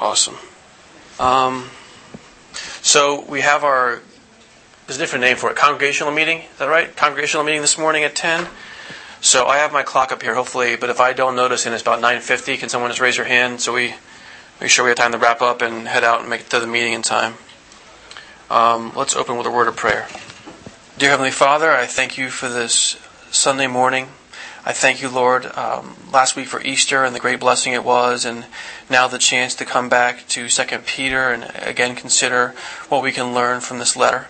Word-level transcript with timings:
Awesome. 0.00 0.36
Um, 1.18 1.68
so 2.80 3.22
we 3.28 3.42
have 3.42 3.64
our 3.64 4.00
there's 4.86 4.96
a 4.96 5.02
different 5.02 5.22
name 5.22 5.36
for 5.36 5.50
it. 5.50 5.56
Congregational 5.56 6.12
meeting. 6.12 6.38
Is 6.38 6.58
that 6.58 6.68
right? 6.68 6.96
Congregational 6.96 7.44
meeting 7.44 7.60
this 7.60 7.76
morning 7.78 8.02
at 8.02 8.16
ten. 8.16 8.48
So 9.20 9.44
I 9.44 9.58
have 9.58 9.72
my 9.72 9.82
clock 9.82 10.10
up 10.10 10.22
here, 10.22 10.34
hopefully. 10.34 10.76
But 10.76 10.88
if 10.88 10.98
I 11.00 11.12
don't 11.12 11.36
notice 11.36 11.66
and 11.66 11.74
it's 11.74 11.82
about 11.82 12.00
nine 12.00 12.20
fifty, 12.20 12.56
can 12.56 12.70
someone 12.70 12.90
just 12.90 13.00
raise 13.00 13.18
your 13.18 13.26
hand 13.26 13.60
so 13.60 13.74
we 13.74 13.94
make 14.58 14.70
sure 14.70 14.86
we 14.86 14.88
have 14.88 14.96
time 14.96 15.12
to 15.12 15.18
wrap 15.18 15.42
up 15.42 15.60
and 15.60 15.86
head 15.86 16.02
out 16.02 16.20
and 16.20 16.30
make 16.30 16.40
it 16.40 16.50
to 16.50 16.60
the 16.60 16.66
meeting 16.66 16.94
in 16.94 17.02
time? 17.02 17.34
Um, 18.50 18.92
let's 18.96 19.14
open 19.14 19.36
with 19.36 19.46
a 19.46 19.50
word 19.50 19.68
of 19.68 19.76
prayer. 19.76 20.08
Dear 20.96 21.10
Heavenly 21.10 21.30
Father, 21.30 21.70
I 21.70 21.84
thank 21.84 22.16
you 22.16 22.30
for 22.30 22.48
this 22.48 22.98
Sunday 23.30 23.66
morning. 23.66 24.08
I 24.70 24.72
thank 24.72 25.02
you, 25.02 25.08
Lord, 25.08 25.46
um, 25.56 25.96
last 26.12 26.36
week 26.36 26.46
for 26.46 26.62
Easter 26.62 27.02
and 27.02 27.12
the 27.12 27.18
great 27.18 27.40
blessing 27.40 27.72
it 27.72 27.82
was, 27.82 28.24
and 28.24 28.46
now 28.88 29.08
the 29.08 29.18
chance 29.18 29.52
to 29.56 29.64
come 29.64 29.88
back 29.88 30.28
to 30.28 30.48
Second 30.48 30.86
Peter 30.86 31.32
and 31.32 31.50
again 31.56 31.96
consider 31.96 32.54
what 32.88 33.02
we 33.02 33.10
can 33.10 33.34
learn 33.34 33.62
from 33.62 33.80
this 33.80 33.96
letter. 33.96 34.28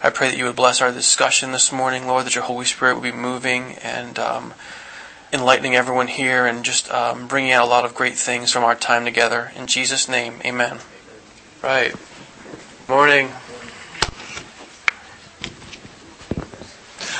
I 0.00 0.10
pray 0.10 0.30
that 0.30 0.38
you 0.38 0.44
would 0.44 0.54
bless 0.54 0.80
our 0.80 0.92
discussion 0.92 1.50
this 1.50 1.72
morning, 1.72 2.06
Lord, 2.06 2.26
that 2.26 2.36
your 2.36 2.44
Holy 2.44 2.64
Spirit 2.64 2.94
would 2.94 3.02
be 3.02 3.10
moving 3.10 3.72
and 3.82 4.20
um, 4.20 4.54
enlightening 5.32 5.74
everyone 5.74 6.06
here 6.06 6.46
and 6.46 6.64
just 6.64 6.88
um, 6.92 7.26
bringing 7.26 7.50
out 7.50 7.66
a 7.66 7.68
lot 7.68 7.84
of 7.84 7.92
great 7.92 8.14
things 8.14 8.52
from 8.52 8.62
our 8.62 8.76
time 8.76 9.04
together. 9.04 9.50
In 9.56 9.66
Jesus' 9.66 10.08
name, 10.08 10.40
amen. 10.44 10.78
Right. 11.60 11.92
Morning. 12.88 13.32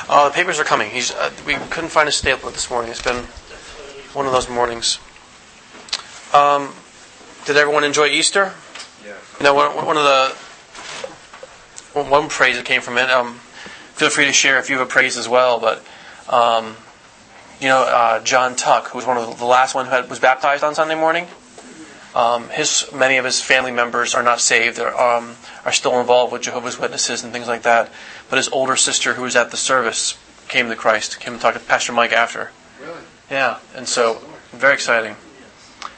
Uh, 0.09 0.29
the 0.29 0.33
papers 0.33 0.59
are 0.59 0.63
coming. 0.63 0.89
He's, 0.89 1.11
uh, 1.11 1.31
we 1.45 1.55
couldn't 1.55 1.89
find 1.89 2.07
a 2.07 2.11
stapler 2.11 2.51
this 2.51 2.69
morning. 2.69 2.91
It's 2.91 3.01
been 3.01 3.25
one 4.13 4.25
of 4.25 4.31
those 4.31 4.49
mornings. 4.49 4.99
Um, 6.33 6.73
did 7.45 7.57
everyone 7.57 7.83
enjoy 7.83 8.07
Easter? 8.07 8.53
Yeah. 9.05 9.15
You 9.39 9.43
know, 9.43 9.53
one, 9.53 9.85
one 9.85 9.97
of 9.97 10.03
the 10.03 10.35
one 12.03 12.29
praise 12.29 12.55
that 12.55 12.65
came 12.65 12.81
from 12.81 12.97
it. 12.97 13.09
Um, 13.09 13.35
feel 13.95 14.09
free 14.09 14.25
to 14.25 14.33
share 14.33 14.59
if 14.59 14.69
you 14.69 14.77
have 14.77 14.87
a 14.87 14.89
praise 14.89 15.17
as 15.17 15.27
well. 15.27 15.59
But 15.59 15.83
um, 16.29 16.75
you 17.59 17.67
know, 17.67 17.81
uh, 17.81 18.23
John 18.23 18.55
Tuck, 18.55 18.89
who 18.89 18.97
was 18.97 19.07
one 19.07 19.17
of 19.17 19.39
the 19.39 19.45
last 19.45 19.75
one 19.75 19.85
who 19.85 19.91
had, 19.91 20.09
was 20.09 20.19
baptized 20.19 20.63
on 20.63 20.75
Sunday 20.75 20.95
morning. 20.95 21.27
Um, 22.15 22.49
his 22.49 22.87
many 22.93 23.17
of 23.17 23.25
his 23.25 23.41
family 23.41 23.71
members 23.71 24.15
are 24.15 24.23
not 24.23 24.39
saved. 24.39 24.77
They're, 24.77 24.99
um, 24.99 25.35
are 25.65 25.71
still 25.71 25.99
involved 25.99 26.33
with 26.33 26.41
Jehovah's 26.41 26.79
Witnesses 26.79 27.23
and 27.23 27.31
things 27.31 27.47
like 27.47 27.63
that. 27.63 27.91
But 28.29 28.37
his 28.37 28.49
older 28.49 28.75
sister, 28.75 29.13
who 29.13 29.21
was 29.23 29.35
at 29.35 29.51
the 29.51 29.57
service, 29.57 30.17
came 30.47 30.69
to 30.69 30.75
Christ. 30.75 31.19
Came 31.19 31.33
and 31.33 31.41
talked 31.41 31.57
to 31.57 31.63
Pastor 31.63 31.93
Mike 31.93 32.11
after. 32.11 32.51
Really? 32.81 32.99
Yeah, 33.29 33.59
and 33.75 33.87
so 33.87 34.21
very 34.51 34.73
exciting. 34.73 35.15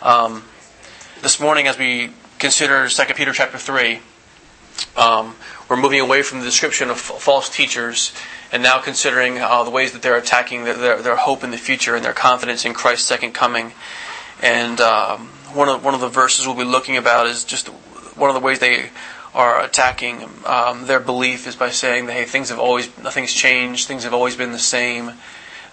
Um, 0.02 0.44
this 1.22 1.40
morning, 1.40 1.68
as 1.68 1.78
we 1.78 2.12
consider 2.38 2.88
2 2.88 3.14
Peter 3.14 3.34
chapter 3.34 3.58
three, 3.58 4.00
um, 4.96 5.36
we're 5.68 5.78
moving 5.78 6.00
away 6.00 6.22
from 6.22 6.40
the 6.40 6.46
description 6.46 6.90
of 6.90 6.98
f- 6.98 7.22
false 7.22 7.50
teachers 7.50 8.14
and 8.52 8.64
now 8.64 8.80
considering 8.80 9.40
uh, 9.40 9.64
the 9.64 9.70
ways 9.70 9.92
that 9.92 10.02
they're 10.02 10.18
attacking 10.18 10.64
their, 10.64 10.74
their, 10.74 11.02
their, 11.02 11.16
hope 11.16 11.44
in 11.44 11.52
the 11.52 11.58
future 11.58 11.96
and 11.96 12.04
their 12.04 12.14
confidence 12.14 12.66
in 12.66 12.74
Christ's 12.74 13.06
second 13.06 13.34
coming. 13.34 13.74
And 14.42 14.80
um, 14.80 15.28
one 15.54 15.68
of 15.68 15.84
one 15.84 15.94
of 15.94 16.02
the 16.02 16.08
verses 16.10 16.48
we'll 16.48 16.56
be 16.56 16.64
looking 16.64 16.98
about 16.98 17.28
is 17.28 17.44
just 17.44 17.68
one 18.18 18.30
of 18.30 18.34
the 18.34 18.40
ways 18.40 18.60
they 18.60 18.90
are 19.34 19.64
attacking 19.64 20.28
um, 20.46 20.88
their 20.88 21.00
belief 21.00 21.48
is 21.48 21.56
by 21.56 21.70
saying 21.70 22.08
that 22.08 22.14
hey, 22.14 22.26
things 22.26 22.50
have 22.50 22.60
always 22.60 22.96
nothing's 22.98 23.34
changed, 23.34 23.88
things 23.88 24.04
have 24.04 24.14
always 24.14 24.36
been 24.36 24.52
the 24.52 24.60
same. 24.60 25.12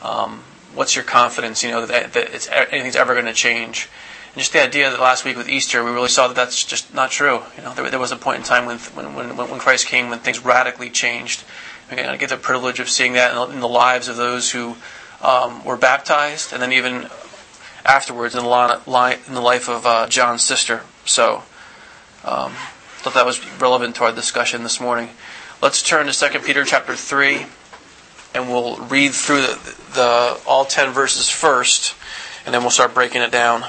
Um, 0.03 0.43
what's 0.75 0.95
your 0.95 1.05
confidence? 1.05 1.65
You 1.65 1.71
know 1.71 1.87
that, 1.87 2.13
that 2.13 2.69
anything's 2.73 2.97
ever 2.97 3.15
going 3.15 3.27
to 3.27 3.33
change. 3.33 3.89
And 4.37 4.43
just 4.43 4.53
the 4.53 4.63
idea 4.63 4.91
that 4.91 5.01
last 5.01 5.25
week 5.25 5.39
with 5.39 5.49
Easter, 5.49 5.83
we 5.83 5.91
really 5.91 6.09
saw 6.09 6.29
that 6.29 6.37
that's 6.37 6.63
just 6.63 6.93
not 6.93 7.11
true. 7.11 7.41
You 7.57 7.63
know, 7.63 7.73
there, 7.73 7.89
there 7.89 7.99
was 7.99 8.13
a 8.13 8.17
point 8.17 8.39
in 8.39 8.45
time 8.45 8.67
when, 8.67 8.79
when, 8.79 9.15
when, 9.15 9.37
when 9.37 9.59
Christ 9.59 9.87
came 9.87 10.11
when 10.11 10.19
things 10.19 10.45
radically 10.45 10.91
changed. 10.91 11.43
And 11.91 12.11
I 12.11 12.17
get 12.19 12.29
the 12.29 12.37
privilege 12.37 12.79
of 12.79 12.91
seeing 12.91 13.15
that 13.15 13.31
in 13.31 13.37
the, 13.37 13.55
in 13.55 13.61
the 13.61 13.69
lives 13.69 14.09
of 14.09 14.17
those 14.17 14.51
who 14.51 14.77
um, 15.23 15.65
were 15.65 15.79
baptized, 15.79 16.53
and 16.53 16.61
then 16.61 16.73
even 16.73 17.09
afterwards 17.87 18.35
in 18.35 18.43
the, 18.43 19.19
in 19.27 19.35
the 19.35 19.41
life 19.41 19.69
of 19.71 19.87
uh, 19.87 20.07
John's 20.09 20.45
sister. 20.45 20.83
So, 21.07 21.45
um, 22.25 22.53
thought 23.07 23.15
that 23.15 23.25
was 23.25 23.61
relevant 23.61 23.95
to 23.95 24.03
our 24.03 24.11
discussion 24.11 24.65
this 24.65 24.81
morning. 24.81 25.09
Let's 25.63 25.81
turn 25.81 26.07
to 26.07 26.13
2 26.13 26.41
Peter 26.41 26.65
chapter 26.65 26.97
3, 26.97 27.47
and 28.35 28.49
we'll 28.49 28.79
read 28.79 29.13
through 29.13 29.43
the, 29.43 29.77
the 29.95 30.41
all 30.45 30.65
10 30.65 30.91
verses 30.91 31.29
first, 31.29 31.95
and 32.45 32.53
then 32.53 32.63
we'll 32.63 32.73
start 32.73 32.95
breaking 32.95 33.23
it 33.23 33.31
down. 33.31 33.61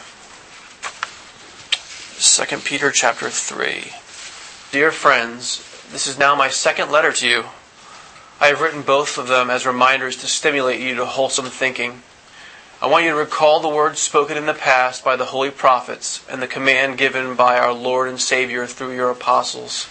2 2.17 2.57
Peter 2.65 2.89
chapter 2.89 3.29
3. 3.29 3.91
Dear 4.71 4.91
friends, 4.91 5.57
this 5.91 6.07
is 6.07 6.17
now 6.17 6.33
my 6.33 6.49
second 6.49 6.91
letter 6.91 7.11
to 7.11 7.27
you. 7.27 7.43
I 8.41 8.47
have 8.47 8.59
written 8.59 8.81
both 8.81 9.19
of 9.19 9.27
them 9.27 9.51
as 9.51 9.67
reminders 9.67 10.15
to 10.17 10.25
stimulate 10.25 10.81
you 10.81 10.95
to 10.95 11.05
wholesome 11.05 11.45
thinking. 11.45 12.01
I 12.79 12.85
want 12.85 13.05
you 13.05 13.09
to 13.09 13.17
recall 13.17 13.59
the 13.59 13.69
words 13.69 13.97
spoken 13.97 14.37
in 14.37 14.45
the 14.45 14.53
past 14.53 15.03
by 15.03 15.15
the 15.15 15.25
holy 15.25 15.49
prophets 15.49 16.23
and 16.29 16.39
the 16.39 16.47
command 16.47 16.99
given 16.99 17.33
by 17.33 17.57
our 17.57 17.73
Lord 17.73 18.07
and 18.07 18.21
Savior 18.21 18.67
through 18.67 18.93
your 18.93 19.09
apostles. 19.09 19.89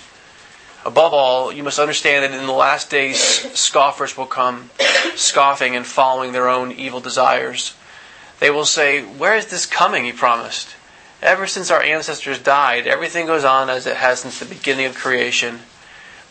Above 0.84 1.12
all, 1.12 1.52
you 1.52 1.64
must 1.64 1.80
understand 1.80 2.22
that 2.22 2.38
in 2.38 2.46
the 2.46 2.52
last 2.52 2.88
days 2.88 3.18
scoffers 3.58 4.16
will 4.16 4.26
come, 4.26 4.70
scoffing 5.16 5.74
and 5.74 5.84
following 5.84 6.30
their 6.30 6.48
own 6.48 6.70
evil 6.70 7.00
desires. 7.00 7.74
They 8.38 8.50
will 8.50 8.64
say, 8.64 9.02
Where 9.02 9.34
is 9.34 9.46
this 9.46 9.66
coming 9.66 10.04
he 10.04 10.12
promised? 10.12 10.76
Ever 11.20 11.48
since 11.48 11.72
our 11.72 11.82
ancestors 11.82 12.38
died, 12.38 12.86
everything 12.86 13.26
goes 13.26 13.44
on 13.44 13.68
as 13.68 13.88
it 13.88 13.96
has 13.96 14.20
since 14.20 14.38
the 14.38 14.44
beginning 14.44 14.86
of 14.86 14.94
creation. 14.94 15.58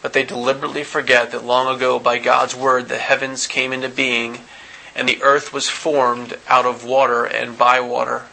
But 0.01 0.13
they 0.13 0.23
deliberately 0.23 0.85
forget 0.85 1.31
that 1.31 1.43
long 1.43 1.75
ago, 1.75 1.99
by 1.99 2.17
God's 2.17 2.55
word, 2.55 2.87
the 2.87 2.97
heavens 2.97 3.45
came 3.45 3.73
into 3.73 3.89
being, 3.89 4.39
and 4.95 5.07
the 5.07 5.21
earth 5.21 5.51
was 5.51 5.69
formed 5.69 6.37
out 6.47 6.65
of 6.65 6.85
water 6.85 7.25
and 7.25 7.57
by 7.57 7.79
water. 7.79 8.23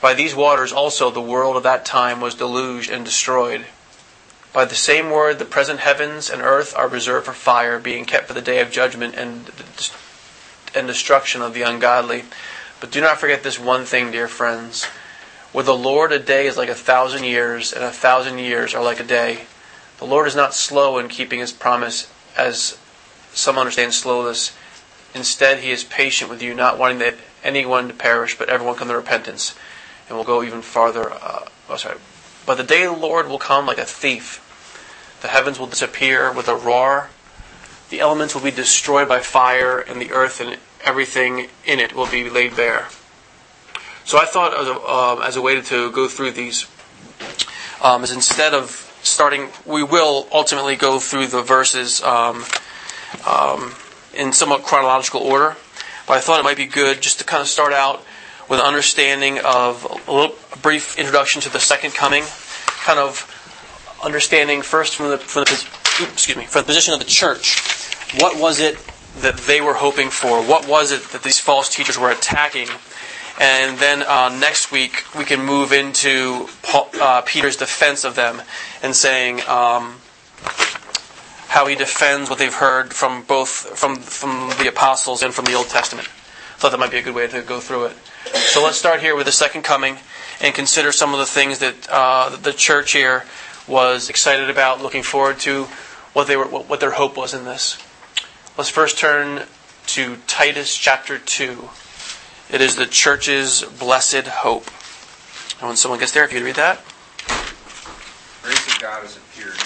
By 0.00 0.14
these 0.14 0.34
waters 0.34 0.72
also 0.72 1.10
the 1.10 1.20
world 1.20 1.56
of 1.56 1.62
that 1.64 1.84
time 1.84 2.20
was 2.20 2.34
deluged 2.34 2.90
and 2.90 3.04
destroyed. 3.04 3.66
By 4.52 4.64
the 4.64 4.74
same 4.74 5.10
word, 5.10 5.38
the 5.38 5.44
present 5.44 5.80
heavens 5.80 6.30
and 6.30 6.42
earth 6.42 6.74
are 6.76 6.88
reserved 6.88 7.26
for 7.26 7.32
fire, 7.32 7.78
being 7.78 8.04
kept 8.04 8.26
for 8.28 8.34
the 8.34 8.40
day 8.40 8.60
of 8.60 8.70
judgment 8.70 9.14
and, 9.14 9.50
and 10.74 10.86
destruction 10.86 11.42
of 11.42 11.54
the 11.54 11.62
ungodly. 11.62 12.24
But 12.80 12.90
do 12.90 13.00
not 13.00 13.18
forget 13.18 13.42
this 13.42 13.58
one 13.58 13.84
thing, 13.84 14.10
dear 14.10 14.28
friends. 14.28 14.86
With 15.52 15.66
the 15.66 15.76
Lord, 15.76 16.12
a 16.12 16.18
day 16.18 16.46
is 16.46 16.56
like 16.56 16.68
a 16.68 16.74
thousand 16.74 17.24
years, 17.24 17.72
and 17.72 17.82
a 17.82 17.90
thousand 17.90 18.38
years 18.38 18.74
are 18.74 18.82
like 18.82 19.00
a 19.00 19.04
day. 19.04 19.46
The 19.98 20.06
Lord 20.06 20.26
is 20.26 20.36
not 20.36 20.54
slow 20.54 20.98
in 20.98 21.08
keeping 21.08 21.40
his 21.40 21.52
promise, 21.52 22.10
as 22.36 22.78
some 23.32 23.58
understand 23.58 23.94
slowness. 23.94 24.56
Instead, 25.18 25.58
he 25.58 25.70
is 25.70 25.84
patient 25.84 26.30
with 26.30 26.42
you, 26.42 26.54
not 26.54 26.78
wanting 26.78 27.00
that 27.00 27.16
anyone 27.42 27.88
to 27.88 27.94
perish, 27.94 28.38
but 28.38 28.48
everyone 28.48 28.76
come 28.76 28.88
to 28.88 28.96
repentance. 28.96 29.54
And 30.08 30.16
we'll 30.16 30.24
go 30.24 30.42
even 30.42 30.62
farther. 30.62 31.12
Uh, 31.12 31.46
oh, 31.68 31.76
sorry. 31.76 31.98
But 32.46 32.56
the 32.56 32.64
day 32.64 32.84
of 32.84 32.94
the 32.94 33.00
Lord 33.06 33.28
will 33.28 33.38
come 33.38 33.66
like 33.66 33.78
a 33.78 33.84
thief. 33.84 34.44
The 35.20 35.28
heavens 35.28 35.58
will 35.58 35.66
disappear 35.66 36.32
with 36.32 36.48
a 36.48 36.54
roar. 36.54 37.10
The 37.90 38.00
elements 38.00 38.34
will 38.34 38.42
be 38.42 38.50
destroyed 38.50 39.08
by 39.08 39.18
fire, 39.18 39.78
and 39.78 40.00
the 40.00 40.12
earth 40.12 40.40
and 40.40 40.56
everything 40.84 41.48
in 41.66 41.80
it 41.80 41.94
will 41.94 42.06
be 42.06 42.30
laid 42.30 42.56
bare. 42.56 42.86
So 44.04 44.18
I 44.18 44.24
thought 44.24 44.58
as 44.58 44.68
a, 44.68 44.80
um, 44.80 45.22
as 45.22 45.36
a 45.36 45.42
way 45.42 45.60
to 45.60 45.90
go 45.90 46.08
through 46.08 46.30
these 46.30 46.66
um, 47.82 48.04
is 48.04 48.12
instead 48.12 48.54
of 48.54 48.70
starting, 49.02 49.48
we 49.66 49.82
will 49.82 50.28
ultimately 50.32 50.76
go 50.76 50.98
through 50.98 51.26
the 51.26 51.42
verses 51.42 52.02
um, 52.02 52.44
um, 53.26 53.74
in 54.14 54.32
somewhat 54.32 54.62
chronological 54.62 55.20
order. 55.20 55.56
But 56.06 56.14
I 56.14 56.20
thought 56.20 56.40
it 56.40 56.44
might 56.44 56.56
be 56.56 56.66
good 56.66 57.00
just 57.00 57.18
to 57.18 57.24
kind 57.24 57.40
of 57.40 57.48
start 57.48 57.72
out 57.72 58.04
with 58.48 58.60
an 58.60 58.66
understanding 58.66 59.38
of 59.44 59.84
a 60.08 60.12
little 60.12 60.36
a 60.52 60.58
brief 60.58 60.98
introduction 60.98 61.42
to 61.42 61.52
the 61.52 61.60
second 61.60 61.92
coming, 61.92 62.24
kind 62.66 62.98
of 62.98 63.34
understanding 64.02 64.62
first 64.62 64.96
from 64.96 65.10
the, 65.10 65.18
from 65.18 65.44
the 65.44 65.68
excuse 66.12 66.36
me 66.36 66.44
from 66.44 66.62
the 66.62 66.66
position 66.66 66.94
of 66.94 67.00
the 67.00 67.06
church. 67.06 67.58
What 68.20 68.40
was 68.40 68.60
it 68.60 68.78
that 69.18 69.36
they 69.38 69.60
were 69.60 69.74
hoping 69.74 70.10
for? 70.10 70.42
What 70.42 70.66
was 70.66 70.92
it 70.92 71.02
that 71.10 71.22
these 71.22 71.38
false 71.38 71.68
teachers 71.68 71.98
were 71.98 72.10
attacking? 72.10 72.68
And 73.40 73.78
then 73.78 74.02
uh, 74.02 74.36
next 74.40 74.72
week 74.72 75.04
we 75.16 75.24
can 75.24 75.44
move 75.44 75.72
into 75.72 76.48
Paul, 76.62 76.88
uh, 77.00 77.22
Peter's 77.22 77.56
defense 77.56 78.04
of 78.04 78.14
them 78.14 78.42
and 78.82 78.94
saying 78.96 79.40
um, 79.46 79.96
how 81.48 81.66
he 81.66 81.74
defends 81.74 82.30
what 82.30 82.38
they've 82.38 82.54
heard 82.54 82.92
from 82.92 83.22
both 83.22 83.50
from 83.50 83.96
from 83.96 84.50
the 84.62 84.68
apostles 84.68 85.22
and 85.22 85.34
from 85.34 85.44
the 85.46 85.54
Old 85.54 85.68
Testament. 85.68 86.08
I 86.08 86.60
thought 86.60 86.70
that 86.72 86.78
might 86.78 86.90
be 86.90 86.98
a 86.98 87.02
good 87.02 87.14
way 87.14 87.26
to 87.26 87.42
go 87.42 87.60
through 87.60 87.86
it. 87.86 87.96
So 88.34 88.62
let's 88.62 88.76
start 88.76 89.00
here 89.00 89.16
with 89.16 89.26
the 89.26 89.32
second 89.32 89.62
coming 89.62 89.96
and 90.40 90.54
consider 90.54 90.92
some 90.92 91.12
of 91.12 91.18
the 91.18 91.26
things 91.26 91.58
that 91.60 91.88
uh, 91.88 92.36
the 92.36 92.52
church 92.52 92.92
here 92.92 93.24
was 93.66 94.08
excited 94.08 94.50
about, 94.50 94.82
looking 94.82 95.02
forward 95.02 95.38
to, 95.40 95.64
what 96.14 96.26
they 96.26 96.36
were, 96.36 96.46
what 96.46 96.80
their 96.80 96.92
hope 96.92 97.16
was 97.16 97.34
in 97.34 97.44
this. 97.44 97.78
Let's 98.56 98.70
first 98.70 98.98
turn 98.98 99.44
to 99.88 100.16
Titus 100.26 100.76
chapter 100.76 101.18
two. 101.18 101.68
It 102.50 102.60
is 102.60 102.76
the 102.76 102.86
church's 102.86 103.62
blessed 103.62 104.26
hope. 104.26 104.66
And 105.60 105.68
when 105.68 105.76
someone 105.76 106.00
gets 106.00 106.12
there, 106.12 106.24
if 106.24 106.32
you 106.32 106.38
could 106.38 106.46
read 106.46 106.56
that. 106.56 106.80
grace 108.42 108.66
of 108.74 108.80
God 108.80 109.02
has 109.02 109.16
appeared, 109.16 109.58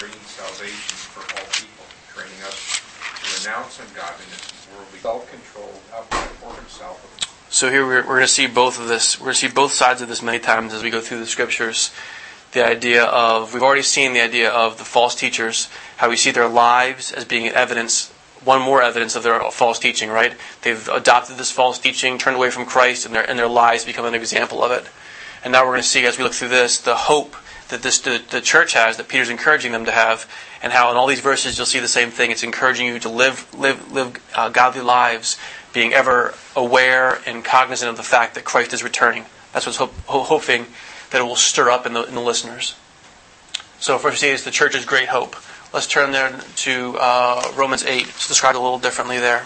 bringing 0.00 0.18
salvation 0.26 0.96
for 1.14 1.22
all 1.36 1.46
people, 1.52 1.84
training 2.10 2.40
us 2.42 2.80
to 3.22 3.28
renounce 3.44 3.78
ungodliness 3.78 4.66
and 4.68 4.78
worldly 4.78 4.98
self-controlled, 4.98 5.80
upright 5.94 6.28
for 6.28 6.54
himself. 6.54 7.10
So 7.50 7.70
here 7.70 7.86
we're, 7.86 8.00
we're 8.00 8.16
going 8.16 8.20
to 8.22 8.28
see 8.28 8.46
both 8.46 8.80
of 8.80 8.88
this. 8.88 9.18
We're 9.18 9.26
going 9.26 9.34
to 9.34 9.40
see 9.40 9.48
both 9.48 9.72
sides 9.72 10.00
of 10.00 10.08
this 10.08 10.22
many 10.22 10.38
times 10.38 10.72
as 10.72 10.82
we 10.82 10.90
go 10.90 11.00
through 11.00 11.20
the 11.20 11.26
scriptures. 11.26 11.92
The 12.52 12.66
idea 12.66 13.04
of 13.04 13.52
we've 13.52 13.62
already 13.62 13.82
seen 13.82 14.12
the 14.12 14.20
idea 14.20 14.50
of 14.50 14.78
the 14.78 14.84
false 14.84 15.14
teachers, 15.14 15.68
how 15.96 16.08
we 16.08 16.16
see 16.16 16.30
their 16.30 16.48
lives 16.48 17.12
as 17.12 17.24
being 17.24 17.48
evidence, 17.48 18.10
one 18.44 18.62
more 18.62 18.82
evidence 18.82 19.16
of 19.16 19.22
their 19.22 19.40
false 19.50 19.78
teaching. 19.78 20.08
Right? 20.08 20.34
They've 20.62 20.88
adopted 20.88 21.36
this 21.36 21.50
false 21.50 21.78
teaching, 21.78 22.18
turned 22.18 22.36
away 22.36 22.50
from 22.50 22.64
Christ, 22.64 23.06
and 23.06 23.14
their 23.14 23.28
and 23.28 23.38
their 23.38 23.48
lives 23.48 23.84
become 23.84 24.04
an 24.04 24.14
example 24.14 24.62
of 24.62 24.70
it. 24.72 24.88
And 25.44 25.52
now 25.52 25.64
we're 25.64 25.72
going 25.72 25.82
to 25.82 25.88
see 25.88 26.06
as 26.06 26.16
we 26.16 26.24
look 26.24 26.32
through 26.32 26.48
this 26.48 26.78
the 26.78 26.94
hope 26.94 27.36
that 27.68 27.82
this 27.82 27.98
the, 27.98 28.22
the 28.30 28.40
church 28.40 28.74
has, 28.74 28.96
that 28.96 29.08
Peter's 29.08 29.30
encouraging 29.30 29.72
them 29.72 29.84
to 29.84 29.92
have, 29.92 30.30
and 30.64 30.72
how 30.72 30.90
in 30.90 30.96
all 30.96 31.06
these 31.06 31.20
verses 31.20 31.58
you'll 31.58 31.66
see 31.66 31.78
the 31.78 31.86
same 31.86 32.10
thing. 32.10 32.30
It's 32.30 32.42
encouraging 32.42 32.86
you 32.86 32.98
to 33.00 33.10
live 33.10 33.46
live 33.54 33.92
live 33.92 34.16
uh, 34.34 34.48
godly 34.48 34.80
lives, 34.80 35.38
being 35.74 35.92
ever 35.92 36.34
aware 36.56 37.20
and 37.26 37.44
cognizant 37.44 37.90
of 37.90 37.98
the 37.98 38.02
fact 38.02 38.34
that 38.34 38.44
Christ 38.44 38.72
is 38.72 38.82
returning. 38.82 39.26
That's 39.52 39.66
what's 39.66 39.76
hoping 40.06 40.66
that 41.10 41.20
it 41.20 41.24
will 41.24 41.36
stir 41.36 41.70
up 41.70 41.84
in 41.84 41.92
the, 41.92 42.02
in 42.04 42.14
the 42.14 42.22
listeners. 42.22 42.74
So 43.78 43.98
first 43.98 44.22
see 44.22 44.30
is 44.30 44.44
the 44.44 44.50
church's 44.50 44.86
great 44.86 45.08
hope. 45.08 45.36
Let's 45.74 45.86
turn 45.86 46.12
there 46.12 46.40
to 46.56 46.96
uh, 46.98 47.52
Romans 47.54 47.84
8. 47.84 48.08
It's 48.08 48.26
described 48.26 48.56
a 48.56 48.60
little 48.60 48.78
differently 48.78 49.18
there. 49.18 49.44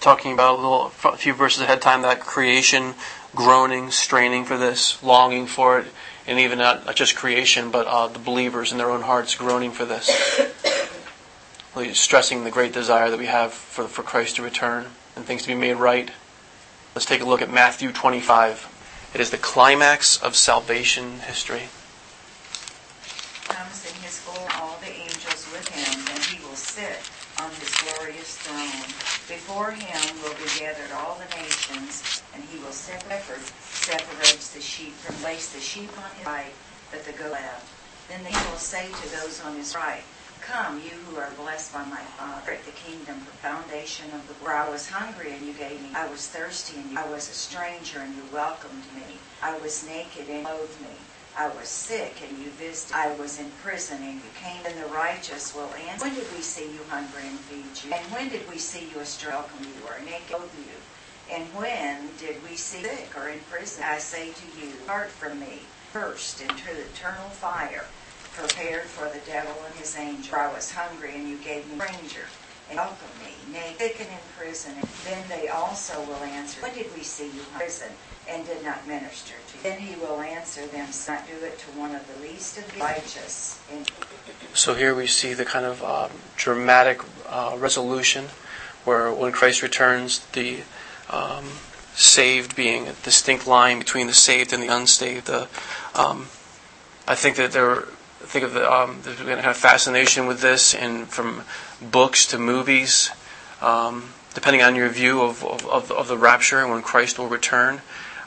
Talking 0.00 0.32
about 0.32 0.58
a 0.58 0.62
little 0.62 0.92
a 1.04 1.16
few 1.16 1.34
verses 1.34 1.62
ahead 1.62 1.78
of 1.78 1.82
time 1.82 2.02
that 2.02 2.20
creation 2.20 2.94
groaning 3.34 3.90
straining 3.90 4.44
for 4.44 4.56
this 4.56 5.02
longing 5.02 5.46
for 5.46 5.80
it 5.80 5.86
and 6.26 6.38
even 6.38 6.58
not, 6.58 6.86
not 6.86 6.96
just 6.96 7.16
creation 7.16 7.70
but 7.70 7.86
uh, 7.86 8.06
the 8.08 8.18
believers 8.18 8.72
in 8.72 8.78
their 8.78 8.90
own 8.90 9.02
hearts 9.02 9.34
groaning 9.34 9.70
for 9.70 9.84
this. 9.84 10.40
Really 11.74 11.92
stressing 11.92 12.44
the 12.44 12.50
great 12.50 12.72
desire 12.72 13.10
that 13.10 13.18
we 13.18 13.26
have 13.26 13.52
for, 13.52 13.86
for 13.86 14.02
christ 14.02 14.36
to 14.36 14.42
return 14.42 14.86
and 15.14 15.26
things 15.26 15.42
to 15.42 15.48
be 15.48 15.54
made 15.54 15.74
right. 15.74 16.10
Let's 16.94 17.04
take 17.04 17.20
a 17.20 17.26
look 17.26 17.42
at 17.42 17.52
matthew 17.52 17.92
25 17.92 18.72
it 19.16 19.20
is 19.20 19.30
the 19.30 19.38
climax 19.38 20.20
of 20.22 20.36
salvation 20.36 21.20
history. 21.20 21.72
Comes 23.48 23.88
in 23.88 23.96
his 24.04 24.20
glory 24.28 24.44
all 24.60 24.76
the 24.84 24.92
angels 24.92 25.48
with 25.52 25.64
him 25.72 26.04
and 26.12 26.22
he 26.24 26.36
will 26.44 26.54
sit 26.54 27.00
on 27.40 27.48
his 27.56 27.72
glorious 27.80 28.36
throne. 28.36 28.84
Before 29.56 29.72
him 29.72 30.20
will 30.20 30.34
be 30.34 30.50
gathered 30.60 30.92
all 30.92 31.14
the 31.14 31.24
nations, 31.34 32.04
and 32.34 32.44
he 32.44 32.58
will 32.58 32.72
separate, 32.72 33.40
separates 33.72 34.52
the 34.52 34.60
sheep 34.60 34.92
from 34.92 35.14
place 35.22 35.50
the 35.50 35.60
sheep 35.60 35.88
on 35.96 36.10
his 36.10 36.26
right, 36.26 36.52
but 36.90 37.06
the 37.06 37.12
goat 37.12 37.32
left. 37.32 37.64
Then 38.06 38.26
he 38.26 38.36
will 38.46 38.58
say 38.58 38.92
to 38.92 39.08
those 39.16 39.40
on 39.40 39.56
his 39.56 39.74
right, 39.74 40.02
Come, 40.42 40.78
you 40.80 40.90
who 40.90 41.16
are 41.16 41.30
blessed 41.38 41.72
by 41.72 41.86
my 41.86 42.02
Father, 42.18 42.52
at 42.52 42.66
the 42.66 42.70
kingdom, 42.72 43.24
the 43.24 43.32
foundation 43.40 44.12
of 44.12 44.28
the 44.28 44.34
world. 44.44 44.68
I 44.68 44.68
was 44.68 44.90
hungry 44.90 45.32
and 45.32 45.46
you 45.46 45.54
gave 45.54 45.80
me. 45.80 45.88
I 45.94 46.06
was 46.06 46.28
thirsty 46.28 46.76
and 46.78 46.90
you. 46.90 46.98
I 46.98 47.08
was 47.08 47.30
a 47.30 47.32
stranger 47.32 48.00
and 48.00 48.14
you 48.14 48.24
welcomed 48.30 48.84
me. 48.94 49.16
I 49.40 49.56
was 49.56 49.86
naked 49.86 50.28
and 50.28 50.40
you 50.40 50.44
clothed 50.44 50.82
me. 50.82 50.98
I 51.38 51.48
was 51.48 51.68
sick 51.68 52.22
and 52.26 52.38
you 52.38 52.48
visited. 52.52 52.96
I 52.96 53.14
was 53.16 53.38
in 53.38 53.50
prison 53.62 54.02
and 54.02 54.14
you 54.14 54.30
came. 54.40 54.64
And 54.64 54.82
the 54.82 54.86
righteous 54.86 55.54
will 55.54 55.68
answer. 55.74 56.06
When 56.06 56.14
did 56.14 56.32
we 56.32 56.40
see 56.40 56.72
you 56.72 56.80
hungry 56.88 57.28
and 57.28 57.38
feed 57.38 57.84
you? 57.84 57.92
And 57.92 58.10
when 58.10 58.28
did 58.30 58.48
we 58.48 58.56
see 58.56 58.88
you 58.88 59.00
a 59.00 59.04
stranger, 59.04 59.36
welcome 59.36 59.66
you, 59.66 59.86
or 59.86 59.98
naked, 60.02 60.28
clothe 60.28 60.50
you? 60.56 60.72
And 61.30 61.44
when 61.54 62.08
did 62.16 62.42
we 62.42 62.56
see 62.56 62.80
you 62.80 62.88
sick 62.88 63.16
or 63.16 63.28
in 63.28 63.40
prison? 63.50 63.84
I 63.84 63.98
say 63.98 64.32
to 64.32 64.60
you, 64.60 64.72
depart 64.72 65.10
from 65.10 65.38
me, 65.38 65.60
first 65.92 66.40
into 66.40 66.72
the 66.72 66.86
eternal 66.88 67.28
fire, 67.28 67.84
prepared 68.32 68.84
for 68.84 69.08
the 69.10 69.20
devil 69.26 69.52
and 69.66 69.74
his 69.74 69.94
angels. 69.96 70.28
For 70.28 70.38
I 70.38 70.52
was 70.52 70.70
hungry 70.72 71.14
and 71.16 71.28
you 71.28 71.36
gave 71.36 71.66
me 71.68 71.78
stranger 71.78 72.24
and 72.68 72.76
welcome 72.76 73.08
me, 73.20 73.32
sick 73.78 74.00
and 74.00 74.08
in 74.08 74.24
prison. 74.38 74.72
And 74.76 74.88
then 75.04 75.24
they 75.28 75.48
also 75.48 76.00
will 76.02 76.22
answer, 76.24 76.60
when 76.62 76.74
did 76.74 76.92
we 76.94 77.02
see 77.02 77.26
you 77.26 77.40
in 77.40 77.58
prison? 77.58 77.90
and 78.28 78.44
did 78.46 78.64
not 78.64 78.86
minister 78.86 79.34
to 79.48 79.56
you. 79.56 79.62
Then 79.62 79.78
he 79.78 79.94
will 80.00 80.20
answer 80.20 80.66
them, 80.66 80.88
not 81.08 81.26
do 81.26 81.44
it 81.44 81.58
to 81.60 81.66
one 81.78 81.94
of 81.94 82.02
the 82.12 82.20
least 82.22 82.58
of 82.58 82.72
the 82.72 82.80
righteous. 82.80 83.60
So 84.54 84.74
here 84.74 84.94
we 84.94 85.06
see 85.06 85.34
the 85.34 85.44
kind 85.44 85.64
of 85.64 85.82
um, 85.82 86.10
dramatic 86.36 87.00
uh, 87.28 87.56
resolution 87.58 88.26
where 88.84 89.12
when 89.12 89.32
Christ 89.32 89.62
returns, 89.62 90.20
the 90.32 90.60
um, 91.10 91.44
saved 91.94 92.56
being 92.56 92.88
a 92.88 92.92
distinct 93.02 93.46
line 93.46 93.78
between 93.78 94.06
the 94.06 94.14
saved 94.14 94.52
and 94.52 94.62
the 94.62 94.68
unsaved. 94.68 95.30
Um, 95.94 96.26
I 97.08 97.14
think 97.14 97.36
that 97.36 97.52
there, 97.52 97.84
think 98.26 98.44
of 98.44 98.54
the, 98.54 98.70
um, 98.70 99.02
kind 99.02 99.46
of 99.46 99.56
fascination 99.56 100.26
with 100.26 100.40
this, 100.40 100.74
and 100.74 101.08
from 101.08 101.42
books 101.80 102.26
to 102.26 102.38
movies, 102.38 103.10
um, 103.60 104.10
depending 104.34 104.62
on 104.62 104.74
your 104.74 104.88
view 104.88 105.22
of, 105.22 105.44
of, 105.44 105.90
of, 105.90 106.08
the 106.08 106.16
rapture 106.16 106.60
and 106.60 106.70
when 106.70 106.82
Christ 106.82 107.18
will 107.18 107.28
return. 107.28 107.80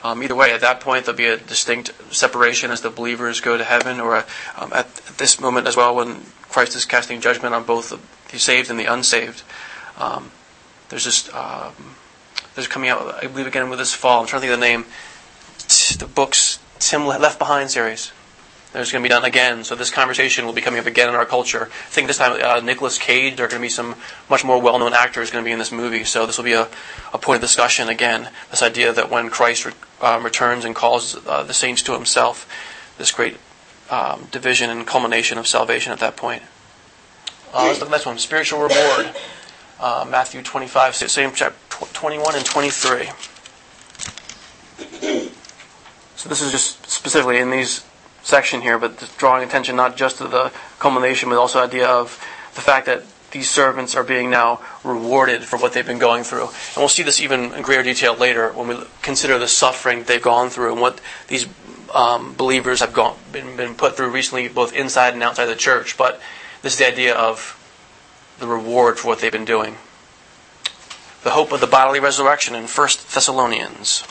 Um, 0.04 0.24
either 0.24 0.36
way, 0.36 0.54
at 0.54 0.62
that 0.62 0.80
point, 0.80 1.06
there'll 1.06 1.18
be 1.18 1.26
a 1.26 1.38
distinct 1.38 1.92
separation 2.14 2.72
as 2.72 2.82
the 2.82 2.90
believers 2.90 3.42
go 3.42 3.58
to 3.58 3.64
heaven, 3.64 4.00
or 4.00 4.26
um, 4.58 4.72
at, 4.74 4.96
this 5.18 5.40
moment 5.40 5.68
as 5.68 5.76
well, 5.76 5.96
when 5.96 6.24
Christ 6.44 6.76
is 6.76 6.86
casting 6.86 7.20
judgment 7.20 7.54
on 7.54 7.64
both 7.64 7.90
the, 8.32 8.40
saved 8.40 8.70
and 8.70 8.80
the 8.80 8.86
unsaved. 8.86 9.44
Um, 9.98 10.32
there's 10.88 11.04
just 11.04 11.34
um, 11.36 11.74
there's 12.56 12.68
coming 12.68 12.90
out, 12.90 13.24
I 13.24 13.28
believe, 13.28 13.48
again 13.48 13.70
with 13.70 13.80
this 13.80 13.94
fall. 13.94 14.22
I'm 14.22 14.28
trying 14.28 14.42
to 14.42 14.48
think 14.48 14.54
of 14.54 14.60
the 14.60 14.66
name. 14.66 14.86
The 16.00 16.08
books 16.08 16.60
Tim 16.80 17.06
Left 17.06 17.38
Behind 17.38 17.70
series. 17.70 18.12
There's 18.72 18.92
going 18.92 19.04
to 19.04 19.10
be 19.10 19.12
done 19.12 19.26
again, 19.26 19.64
so 19.64 19.74
this 19.74 19.90
conversation 19.90 20.46
will 20.46 20.54
be 20.54 20.62
coming 20.62 20.80
up 20.80 20.86
again 20.86 21.10
in 21.10 21.16
our 21.16 21.26
culture. 21.26 21.70
I 21.72 21.90
think 21.90 22.06
this 22.06 22.20
time 22.20 22.40
uh, 22.40 22.60
Nicolas 22.60 23.00
Cage, 23.00 23.36
there 23.36 23.48
are 23.48 23.50
going 23.50 23.62
to 23.62 23.66
be 23.66 23.70
some 23.70 23.96
much 24.30 24.46
more 24.46 24.62
well-known 24.62 24.94
actors 24.94 25.32
going 25.32 25.44
to 25.44 25.48
be 25.48 25.52
in 25.52 25.58
this 25.58 25.72
movie, 25.72 26.04
so 26.04 26.28
this 26.28 26.38
will 26.38 26.46
be 26.46 26.54
a, 26.54 26.68
a 27.12 27.18
point 27.18 27.38
of 27.38 27.42
discussion 27.42 27.90
again. 27.90 28.30
This 28.52 28.62
idea 28.62 28.94
that 28.94 29.10
when 29.10 29.32
Christ 29.32 29.68
um, 30.02 30.24
returns 30.24 30.66
and 30.66 30.76
calls 30.76 31.18
uh, 31.26 31.42
the 31.42 31.54
saints 31.54 31.82
to 31.84 31.94
himself, 31.94 32.48
this 33.00 33.12
great 33.12 33.38
um, 33.90 34.28
division 34.30 34.70
and 34.70 34.86
culmination 34.86 35.40
of 35.40 35.48
salvation 35.48 35.92
at 35.92 36.00
that 36.00 36.16
point. 36.16 36.44
Uh, 37.52 37.64
let's 37.64 37.80
look 37.80 37.88
at 37.88 37.92
the 37.92 37.98
next 37.98 38.06
one 38.06 38.20
spiritual 38.20 38.60
reward. 38.60 39.16
Uh, 39.80 40.06
Matthew 40.08 40.44
25, 40.44 40.94
same 40.94 41.32
chapter 41.34 41.58
21 41.94 42.36
and 42.36 42.46
23. 42.46 43.10
So 46.16 46.30
this 46.30 46.42
is 46.42 46.52
just 46.52 46.86
specifically 46.88 47.40
in 47.40 47.50
these 47.50 47.89
section 48.24 48.62
here, 48.62 48.78
but 48.78 49.12
drawing 49.18 49.48
attention 49.48 49.76
not 49.76 49.98
just 49.98 50.18
to 50.18 50.28
the 50.28 50.52
culmination, 50.80 51.30
but 51.30 51.38
also 51.38 51.60
the 51.60 51.66
idea 51.66 51.88
of 51.88 52.20
the 52.56 52.62
fact 52.62 52.86
that 52.86 53.04
these 53.32 53.50
servants 53.50 53.96
are 53.96 54.04
being 54.04 54.30
now 54.30 54.60
rewarded 54.84 55.44
for 55.44 55.58
what 55.58 55.74
they've 55.74 55.86
been 55.86 56.00
going 56.00 56.24
through. 56.24 56.46
And 56.48 56.78
we'll 56.78 56.90
see 56.90 57.04
this 57.04 57.22
even 57.22 57.54
in 57.54 57.62
greater 57.62 57.84
detail 57.84 58.16
later 58.16 58.52
when 58.54 58.68
we 58.68 58.78
consider 59.02 59.38
the 59.38 59.48
suffering 59.48 60.04
they've 60.04 60.22
gone 60.22 60.50
through 60.50 60.74
and 60.74 60.82
what 60.82 61.00
these 61.28 61.48
um, 61.94 62.34
believers 62.34 62.80
have 62.80 62.94
gone, 62.94 63.18
been, 63.32 63.56
been 63.56 63.76
put 63.76 63.98
through 63.98 64.10
recently, 64.10 64.48
both 64.48 64.74
inside 64.74 65.14
and 65.14 65.24
outside 65.24 65.46
the 65.46 65.56
church. 65.56 65.98
But 65.98 66.22
this 66.62 66.74
is 66.74 66.80
the 66.80 66.88
idea 66.88 67.16
of 67.16 67.56
the 68.40 68.48
reward 68.48 68.98
for 68.98 69.08
what 69.08 69.20
they've 69.20 69.32
been 69.32 69.46
doing. 69.46 69.76
The 71.24 71.32
hope 71.32 71.52
of 71.52 71.60
the 71.60 71.68
bodily 71.68 72.00
resurrection 72.00 72.56
in 72.56 72.64
1 72.64 72.88
Thessalonians. 73.14 74.04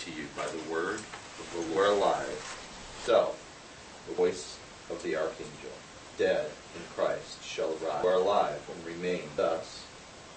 to 0.00 0.10
you 0.12 0.24
by 0.34 0.46
the 0.46 0.72
word 0.72 0.98
of 0.98 1.54
the 1.54 1.74
Lord 1.74 1.90
alive. 1.90 2.56
So, 3.04 3.34
the 4.08 4.14
voice 4.14 4.58
of 4.90 5.02
the 5.02 5.16
archangel, 5.16 5.76
dead 6.16 6.46
in 6.74 6.82
Christ, 6.94 7.44
shall 7.44 7.74
rise, 7.84 8.00
who 8.02 8.08
are 8.08 8.14
alive 8.14 8.60
and 8.72 8.86
remain 8.86 9.22
thus, 9.36 9.84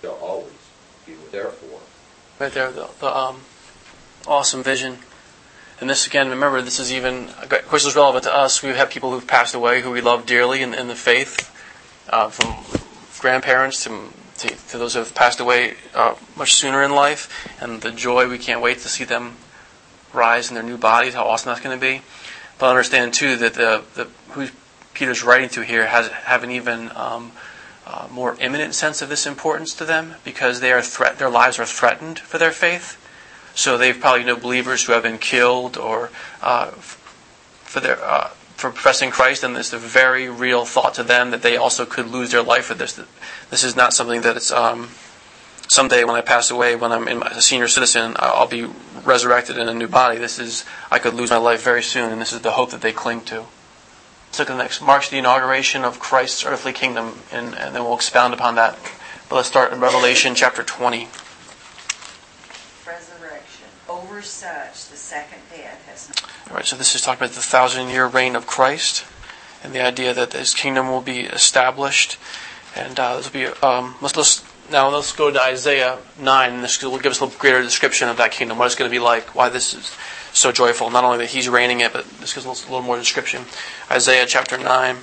shall 0.01 0.15
always 0.15 0.51
be 1.05 1.13
with. 1.13 1.31
Therefore, 1.31 1.79
there, 2.53 2.71
the, 2.71 2.89
the 2.99 3.15
um, 3.15 3.41
awesome 4.27 4.63
vision. 4.63 4.97
And 5.79 5.89
this 5.89 6.07
again, 6.07 6.29
remember, 6.29 6.61
this 6.61 6.79
is 6.79 6.93
even, 6.93 7.29
of 7.29 7.49
course, 7.67 7.85
it's 7.85 7.95
relevant 7.95 8.23
to 8.25 8.33
us. 8.33 8.63
We 8.63 8.69
have 8.69 8.89
people 8.89 9.11
who've 9.11 9.27
passed 9.27 9.53
away 9.53 9.81
who 9.81 9.91
we 9.91 10.01
love 10.01 10.25
dearly 10.25 10.61
in, 10.61 10.73
in 10.73 10.87
the 10.87 10.95
faith, 10.95 11.51
uh, 12.09 12.29
from 12.29 12.63
grandparents 13.19 13.83
to, 13.83 14.09
to, 14.37 14.47
to, 14.69 14.77
those 14.77 14.93
who 14.93 14.99
have 14.99 15.15
passed 15.15 15.39
away 15.39 15.75
uh, 15.93 16.15
much 16.35 16.53
sooner 16.53 16.83
in 16.83 16.93
life, 16.93 17.49
and 17.61 17.81
the 17.81 17.91
joy 17.91 18.29
we 18.29 18.37
can't 18.37 18.61
wait 18.61 18.79
to 18.79 18.89
see 18.89 19.03
them 19.03 19.35
rise 20.13 20.49
in 20.49 20.55
their 20.55 20.63
new 20.63 20.77
bodies, 20.77 21.15
how 21.15 21.25
awesome 21.25 21.49
that's 21.49 21.61
going 21.61 21.77
to 21.77 21.81
be. 21.81 22.01
But 22.59 22.69
understand 22.69 23.13
too 23.13 23.35
that 23.37 23.55
the, 23.55 23.83
the 23.95 24.07
who 24.31 24.47
Peter's 24.93 25.23
writing 25.23 25.49
to 25.49 25.63
here 25.63 25.87
has 25.87 26.07
have 26.09 26.43
an 26.43 26.51
even 26.51 26.91
um, 26.95 27.31
uh, 27.85 28.07
more 28.11 28.37
imminent 28.39 28.75
sense 28.75 29.01
of 29.01 29.09
this 29.09 29.25
importance 29.25 29.73
to 29.75 29.85
them 29.85 30.15
because 30.23 30.59
they 30.59 30.71
are 30.71 30.81
threat 30.81 31.19
their 31.19 31.29
lives 31.29 31.59
are 31.59 31.65
threatened 31.65 32.19
for 32.19 32.37
their 32.37 32.51
faith. 32.51 32.99
So 33.55 33.77
they've 33.77 33.99
probably 33.99 34.23
know 34.23 34.35
believers 34.35 34.83
who 34.83 34.93
have 34.93 35.03
been 35.03 35.17
killed 35.17 35.77
or 35.77 36.09
uh, 36.41 36.71
for 36.71 37.79
their 37.79 38.03
uh, 38.03 38.29
for 38.55 38.71
professing 38.71 39.11
Christ, 39.11 39.43
and 39.43 39.57
it's 39.57 39.73
a 39.73 39.77
very 39.77 40.29
real 40.29 40.63
thought 40.63 40.93
to 40.93 41.03
them 41.03 41.31
that 41.31 41.41
they 41.41 41.57
also 41.57 41.85
could 41.85 42.07
lose 42.07 42.31
their 42.31 42.41
life 42.41 42.65
for 42.65 42.75
this. 42.75 42.99
This 43.49 43.63
is 43.63 43.75
not 43.75 43.93
something 43.93 44.21
that 44.21 44.37
it's 44.37 44.51
um, 44.51 44.89
someday 45.67 46.03
when 46.05 46.15
I 46.15 46.21
pass 46.21 46.49
away, 46.49 46.75
when 46.75 46.91
I'm 46.91 47.21
a 47.23 47.41
senior 47.41 47.67
citizen, 47.67 48.15
I'll 48.17 48.47
be 48.47 48.69
resurrected 49.03 49.57
in 49.57 49.67
a 49.67 49.73
new 49.73 49.87
body. 49.87 50.17
This 50.17 50.39
is 50.39 50.63
I 50.89 50.99
could 50.99 51.13
lose 51.13 51.29
my 51.29 51.37
life 51.37 51.63
very 51.63 51.83
soon, 51.83 52.11
and 52.11 52.21
this 52.21 52.31
is 52.31 52.41
the 52.41 52.51
hope 52.51 52.71
that 52.71 52.81
they 52.81 52.93
cling 52.93 53.21
to. 53.25 53.43
Let's 54.33 54.39
look 54.39 54.49
at 54.49 54.57
the 54.57 54.63
next. 54.63 54.81
Marks 54.81 55.09
the 55.09 55.19
inauguration 55.19 55.85
of 55.85 55.99
Christ's 55.99 56.43
earthly 56.43 56.73
kingdom, 56.73 57.19
and, 57.31 57.53
and 57.53 57.75
then 57.75 57.83
we'll 57.83 57.93
expound 57.93 58.33
upon 58.33 58.55
that. 58.55 58.79
But 59.29 59.35
let's 59.35 59.47
start 59.47 59.71
in 59.71 59.79
Revelation 59.79 60.33
chapter 60.33 60.63
20. 60.63 61.07
Resurrection. 62.87 63.65
Over 63.87 64.23
such, 64.23 64.87
the 64.87 64.97
second 64.97 65.37
death 65.51 65.85
has 65.85 66.09
not. 66.09 66.31
All 66.49 66.55
right, 66.55 66.65
so 66.65 66.75
this 66.75 66.95
is 66.95 67.01
talking 67.01 67.23
about 67.23 67.35
the 67.35 67.41
thousand 67.41 67.89
year 67.89 68.07
reign 68.07 68.35
of 68.35 68.47
Christ 68.47 69.05
and 69.63 69.71
the 69.71 69.85
idea 69.85 70.15
that 70.15 70.33
his 70.33 70.55
kingdom 70.55 70.89
will 70.89 71.01
be 71.01 71.19
established. 71.19 72.17
And 72.75 72.99
uh, 72.99 73.17
this 73.17 73.31
will 73.31 73.39
be, 73.39 73.45
um, 73.61 73.93
let's, 74.01 74.17
let's, 74.17 74.43
now 74.71 74.89
let's 74.89 75.11
go 75.11 75.29
to 75.29 75.39
Isaiah 75.39 75.99
9, 76.19 76.53
and 76.53 76.63
this 76.63 76.81
will 76.81 76.97
give 76.97 77.11
us 77.11 77.19
a 77.19 77.25
little 77.25 77.39
greater 77.39 77.61
description 77.61 78.09
of 78.09 78.17
that 78.17 78.31
kingdom, 78.31 78.57
what 78.57 78.65
it's 78.65 78.73
going 78.73 78.89
to 78.89 78.95
be 78.95 78.97
like, 78.97 79.35
why 79.35 79.49
this 79.49 79.75
is 79.75 79.95
so 80.33 80.51
joyful. 80.51 80.89
Not 80.89 81.03
only 81.03 81.19
that 81.19 81.29
he's 81.29 81.47
reigning 81.47 81.79
it, 81.79 81.93
but 81.93 82.09
this 82.19 82.33
gives 82.33 82.45
us 82.45 82.65
a 82.65 82.69
little 82.69 82.81
more 82.81 82.97
description. 82.97 83.45
Isaiah 83.89 84.25
chapter 84.25 84.57
9. 84.57 84.97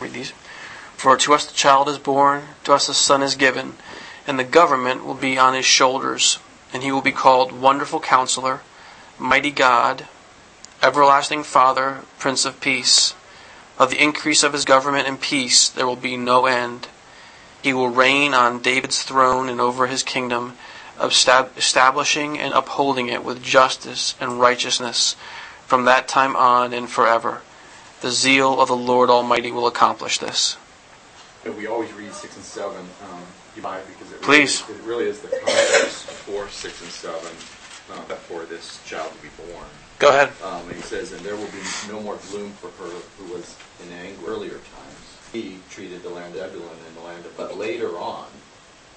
Read 0.00 0.12
these. 0.12 0.32
For 0.96 1.16
to 1.16 1.34
us 1.34 1.44
the 1.44 1.54
child 1.54 1.88
is 1.88 1.98
born, 1.98 2.44
to 2.64 2.72
us 2.72 2.86
the 2.86 2.94
son 2.94 3.22
is 3.22 3.34
given, 3.34 3.74
and 4.26 4.38
the 4.38 4.44
government 4.44 5.04
will 5.04 5.14
be 5.14 5.38
on 5.38 5.54
his 5.54 5.66
shoulders, 5.66 6.38
and 6.72 6.82
he 6.82 6.90
will 6.90 7.02
be 7.02 7.12
called 7.12 7.52
Wonderful 7.52 8.00
Counselor, 8.00 8.62
Mighty 9.18 9.50
God, 9.50 10.06
Everlasting 10.82 11.42
Father, 11.44 12.00
Prince 12.18 12.44
of 12.44 12.60
Peace. 12.60 13.14
Of 13.78 13.90
the 13.90 14.02
increase 14.02 14.42
of 14.42 14.52
his 14.52 14.64
government 14.64 15.08
and 15.08 15.20
peace 15.20 15.68
there 15.68 15.86
will 15.86 15.96
be 15.96 16.16
no 16.16 16.46
end. 16.46 16.88
He 17.62 17.72
will 17.72 17.88
reign 17.88 18.34
on 18.34 18.60
David's 18.60 19.02
throne 19.02 19.48
and 19.48 19.60
over 19.60 19.86
his 19.86 20.02
kingdom, 20.02 20.56
establishing 21.00 22.38
and 22.38 22.54
upholding 22.54 23.08
it 23.08 23.24
with 23.24 23.42
justice 23.42 24.14
and 24.20 24.40
righteousness 24.40 25.16
from 25.66 25.86
that 25.86 26.06
time 26.06 26.36
on 26.36 26.72
and 26.72 26.88
forever. 26.88 27.40
The 28.00 28.10
zeal 28.10 28.60
of 28.60 28.68
the 28.68 28.76
Lord 28.76 29.08
Almighty 29.08 29.50
will 29.50 29.66
accomplish 29.66 30.18
this. 30.18 30.56
we 31.44 31.66
always 31.66 31.92
read 31.94 32.12
six 32.12 32.36
and 32.36 32.44
seven. 32.44 32.84
Um, 33.10 33.22
because 33.54 34.12
it 34.12 34.20
Please. 34.22 34.62
Really, 34.68 34.80
it 34.80 34.86
really 34.86 35.04
is 35.06 35.20
the 35.20 35.28
context 35.28 36.06
for 36.26 36.48
six 36.48 36.82
and 36.82 36.90
seven 36.90 37.32
uh, 37.90 38.14
for 38.14 38.44
this 38.44 38.82
child 38.84 39.12
to 39.12 39.22
be 39.22 39.28
born. 39.36 39.66
Go 39.98 40.08
ahead. 40.08 40.32
Um, 40.42 40.68
he 40.70 40.80
says, 40.82 41.12
and 41.12 41.20
there 41.22 41.36
will 41.36 41.46
be 41.46 41.62
no 41.90 42.00
more 42.00 42.18
gloom 42.30 42.52
for 42.52 42.68
her 42.70 42.90
who 43.16 43.32
was 43.32 43.56
in 43.84 43.92
anger 43.92 44.26
earlier 44.26 44.58
times. 44.58 45.18
He 45.32 45.60
treated 45.70 46.02
the 46.02 46.10
land 46.10 46.36
of 46.36 46.52
Zebulun 46.52 46.78
and 46.86 46.96
the 46.96 47.00
land 47.00 47.24
of, 47.26 47.36
but 47.36 47.56
later 47.56 47.98
on, 47.98 48.28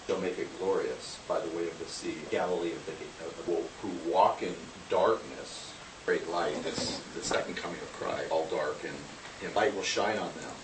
shall 0.09 0.19
make 0.21 0.37
it 0.37 0.57
glorious 0.57 1.19
by 1.27 1.39
the 1.39 1.49
way 1.49 1.67
of 1.67 1.77
the 1.79 1.87
sea, 1.87 2.23
Galilee 2.31 2.73
of 2.73 2.85
the, 2.85 2.93
of 3.25 3.35
the 3.37 3.43
who 3.43 3.89
walk 4.09 4.41
in 4.41 4.55
darkness, 4.89 5.73
great 6.05 6.27
light. 6.29 6.63
This 6.63 7.01
the 7.13 7.21
second 7.23 7.55
coming 7.55 7.79
of 7.81 7.91
Christ, 7.91 8.31
all 8.31 8.47
dark, 8.47 8.83
and, 8.85 8.95
and 9.43 9.53
light 9.55 9.75
will 9.75 9.83
shine 9.83 10.17
on 10.17 10.31
them. 10.35 10.55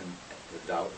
And 0.00 0.16
thou, 0.66 0.88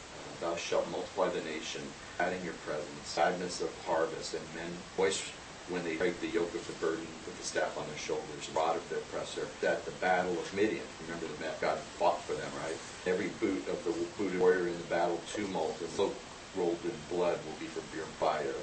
thou 0.41 0.55
shalt 0.57 0.89
multiply 0.89 1.29
the 1.31 1.41
nation, 1.43 1.83
adding 2.21 2.45
your 2.45 2.55
presence, 2.55 3.09
sadness 3.09 3.61
of 3.61 3.71
harvest, 3.85 4.35
and 4.35 4.45
men 4.55 4.79
voice 4.97 5.33
when 5.69 5.85
they 5.85 5.97
break 5.97 6.21
the 6.21 6.29
yoke 6.29 6.55
of 6.55 6.67
the 6.67 6.73
burden 6.85 7.07
put 7.25 7.37
the 7.37 7.45
staff 7.45 7.77
on 7.79 7.87
their 7.87 7.99
shoulders, 7.99 8.51
rod 8.55 8.77
of 8.77 8.89
the 8.89 8.97
oppressor, 8.97 9.47
that 9.61 9.85
the 9.85 9.93
battle 9.93 10.33
of 10.33 10.55
Midian, 10.55 10.83
remember 11.07 11.27
the 11.27 11.45
God 11.61 11.79
fought 11.99 12.23
for 12.23 12.33
them, 12.33 12.51
right? 12.65 12.77
Every 13.07 13.29
boot 13.41 13.69
of 13.69 13.85
the 13.85 13.95
booted 14.19 14.41
warrior 14.41 14.67
in 14.67 14.77
the 14.77 14.89
battle 14.89 15.21
tumult 15.33 15.81
and 15.81 15.91
cloak 15.95 16.15
rolled 16.57 16.79
in 16.85 16.93
blood 17.09 17.39
will 17.47 17.59
be 17.61 17.67
for 17.67 17.81
pure 17.93 18.05
fire. 18.19 18.55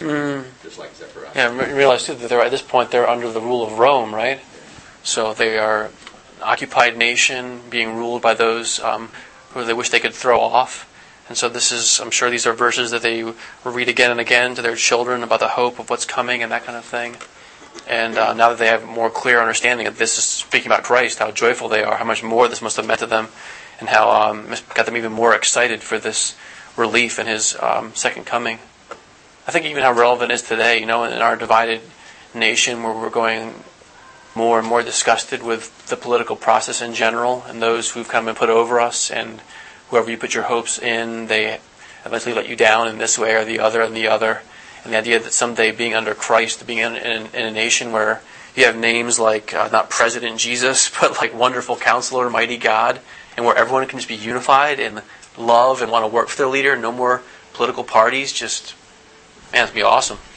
Mm. 0.00 0.44
Just 0.62 0.78
like 0.78 0.94
Zechariah. 0.94 1.30
Yeah, 1.34 1.72
realize 1.72 2.04
too 2.04 2.14
that 2.14 2.28
they're 2.28 2.40
at 2.40 2.50
this 2.50 2.62
point 2.62 2.90
they're 2.90 3.08
under 3.08 3.30
the 3.30 3.40
rule 3.40 3.64
of 3.64 3.78
Rome, 3.78 4.14
right? 4.14 4.40
So 5.02 5.34
they 5.34 5.58
are 5.58 5.86
an 5.86 5.92
occupied 6.42 6.96
nation 6.96 7.62
being 7.68 7.96
ruled 7.96 8.22
by 8.22 8.34
those 8.34 8.78
um, 8.80 9.10
who 9.50 9.64
they 9.64 9.72
wish 9.72 9.90
they 9.90 10.00
could 10.00 10.14
throw 10.14 10.40
off. 10.40 10.84
And 11.28 11.36
so 11.36 11.48
this 11.48 11.72
is, 11.72 12.00
I'm 12.00 12.10
sure 12.10 12.30
these 12.30 12.46
are 12.46 12.54
verses 12.54 12.90
that 12.90 13.02
they 13.02 13.22
read 13.64 13.88
again 13.88 14.10
and 14.10 14.20
again 14.20 14.54
to 14.54 14.62
their 14.62 14.76
children 14.76 15.22
about 15.22 15.40
the 15.40 15.48
hope 15.48 15.78
of 15.78 15.90
what's 15.90 16.04
coming 16.06 16.42
and 16.42 16.50
that 16.52 16.64
kind 16.64 16.76
of 16.76 16.84
thing. 16.84 17.16
And 17.86 18.16
uh, 18.16 18.34
now 18.34 18.50
that 18.50 18.58
they 18.58 18.66
have 18.66 18.86
more 18.86 19.10
clear 19.10 19.40
understanding 19.40 19.86
of 19.86 19.98
this 19.98 20.18
is 20.18 20.24
speaking 20.24 20.68
about 20.68 20.84
Christ, 20.84 21.18
how 21.18 21.30
joyful 21.30 21.68
they 21.68 21.82
are, 21.82 21.96
how 21.96 22.04
much 22.04 22.22
more 22.22 22.48
this 22.48 22.62
must 22.62 22.76
have 22.76 22.86
meant 22.86 23.00
to 23.00 23.06
them, 23.06 23.28
and 23.80 23.88
how 23.88 24.10
um, 24.10 24.54
got 24.74 24.86
them 24.86 24.96
even 24.96 25.12
more 25.12 25.34
excited 25.34 25.82
for 25.82 25.98
this 25.98 26.36
relief 26.76 27.18
and 27.18 27.28
His 27.28 27.56
um, 27.60 27.94
second 27.94 28.24
coming. 28.24 28.58
I 29.46 29.50
think 29.50 29.66
even 29.66 29.82
how 29.82 29.92
relevant 29.92 30.30
it 30.30 30.34
is 30.34 30.42
today, 30.42 30.80
you 30.80 30.86
know, 30.86 31.04
in 31.04 31.12
our 31.20 31.36
divided 31.36 31.80
nation 32.34 32.82
where 32.82 32.92
we're 32.92 33.10
going 33.10 33.54
more 34.34 34.58
and 34.58 34.68
more 34.68 34.82
disgusted 34.82 35.42
with 35.42 35.88
the 35.88 35.96
political 35.96 36.36
process 36.36 36.82
in 36.82 36.94
general 36.94 37.44
and 37.48 37.60
those 37.60 37.92
who've 37.92 38.08
kind 38.08 38.28
of 38.28 38.34
been 38.34 38.38
put 38.38 38.50
over 38.50 38.78
us 38.78 39.10
and 39.10 39.40
whoever 39.90 40.10
you 40.10 40.16
put 40.16 40.34
your 40.34 40.44
hopes 40.44 40.78
in, 40.78 41.26
they 41.26 41.58
eventually 42.04 42.34
let 42.34 42.48
you 42.48 42.56
down 42.56 42.88
in 42.88 42.98
this 42.98 43.18
way 43.18 43.34
or 43.34 43.44
the 43.44 43.60
other 43.60 43.80
and 43.82 43.94
the 43.94 44.08
other. 44.08 44.42
And 44.84 44.92
the 44.92 44.98
idea 44.98 45.18
that 45.18 45.32
someday 45.32 45.70
being 45.70 45.94
under 45.94 46.14
Christ, 46.14 46.66
being 46.66 46.78
in, 46.78 46.96
in, 46.96 47.26
in 47.26 47.46
a 47.46 47.50
nation 47.50 47.92
where 47.92 48.22
you 48.54 48.64
have 48.64 48.76
names 48.76 49.18
like 49.18 49.54
uh, 49.54 49.68
not 49.70 49.90
President 49.90 50.38
Jesus, 50.38 50.90
but 51.00 51.20
like 51.20 51.34
Wonderful 51.34 51.76
Counselor, 51.76 52.30
Mighty 52.30 52.56
God, 52.56 53.00
and 53.36 53.44
where 53.44 53.56
everyone 53.56 53.86
can 53.86 53.98
just 53.98 54.08
be 54.08 54.16
unified 54.16 54.80
in 54.80 55.02
love 55.36 55.82
and 55.82 55.90
want 55.90 56.04
to 56.04 56.08
work 56.08 56.28
for 56.28 56.36
their 56.36 56.48
leader. 56.48 56.76
No 56.76 56.92
more 56.92 57.22
political 57.54 57.84
parties. 57.84 58.32
Just 58.32 58.74
man, 59.52 59.64
it's 59.64 59.72
be 59.72 59.82
awesome. 59.82 60.18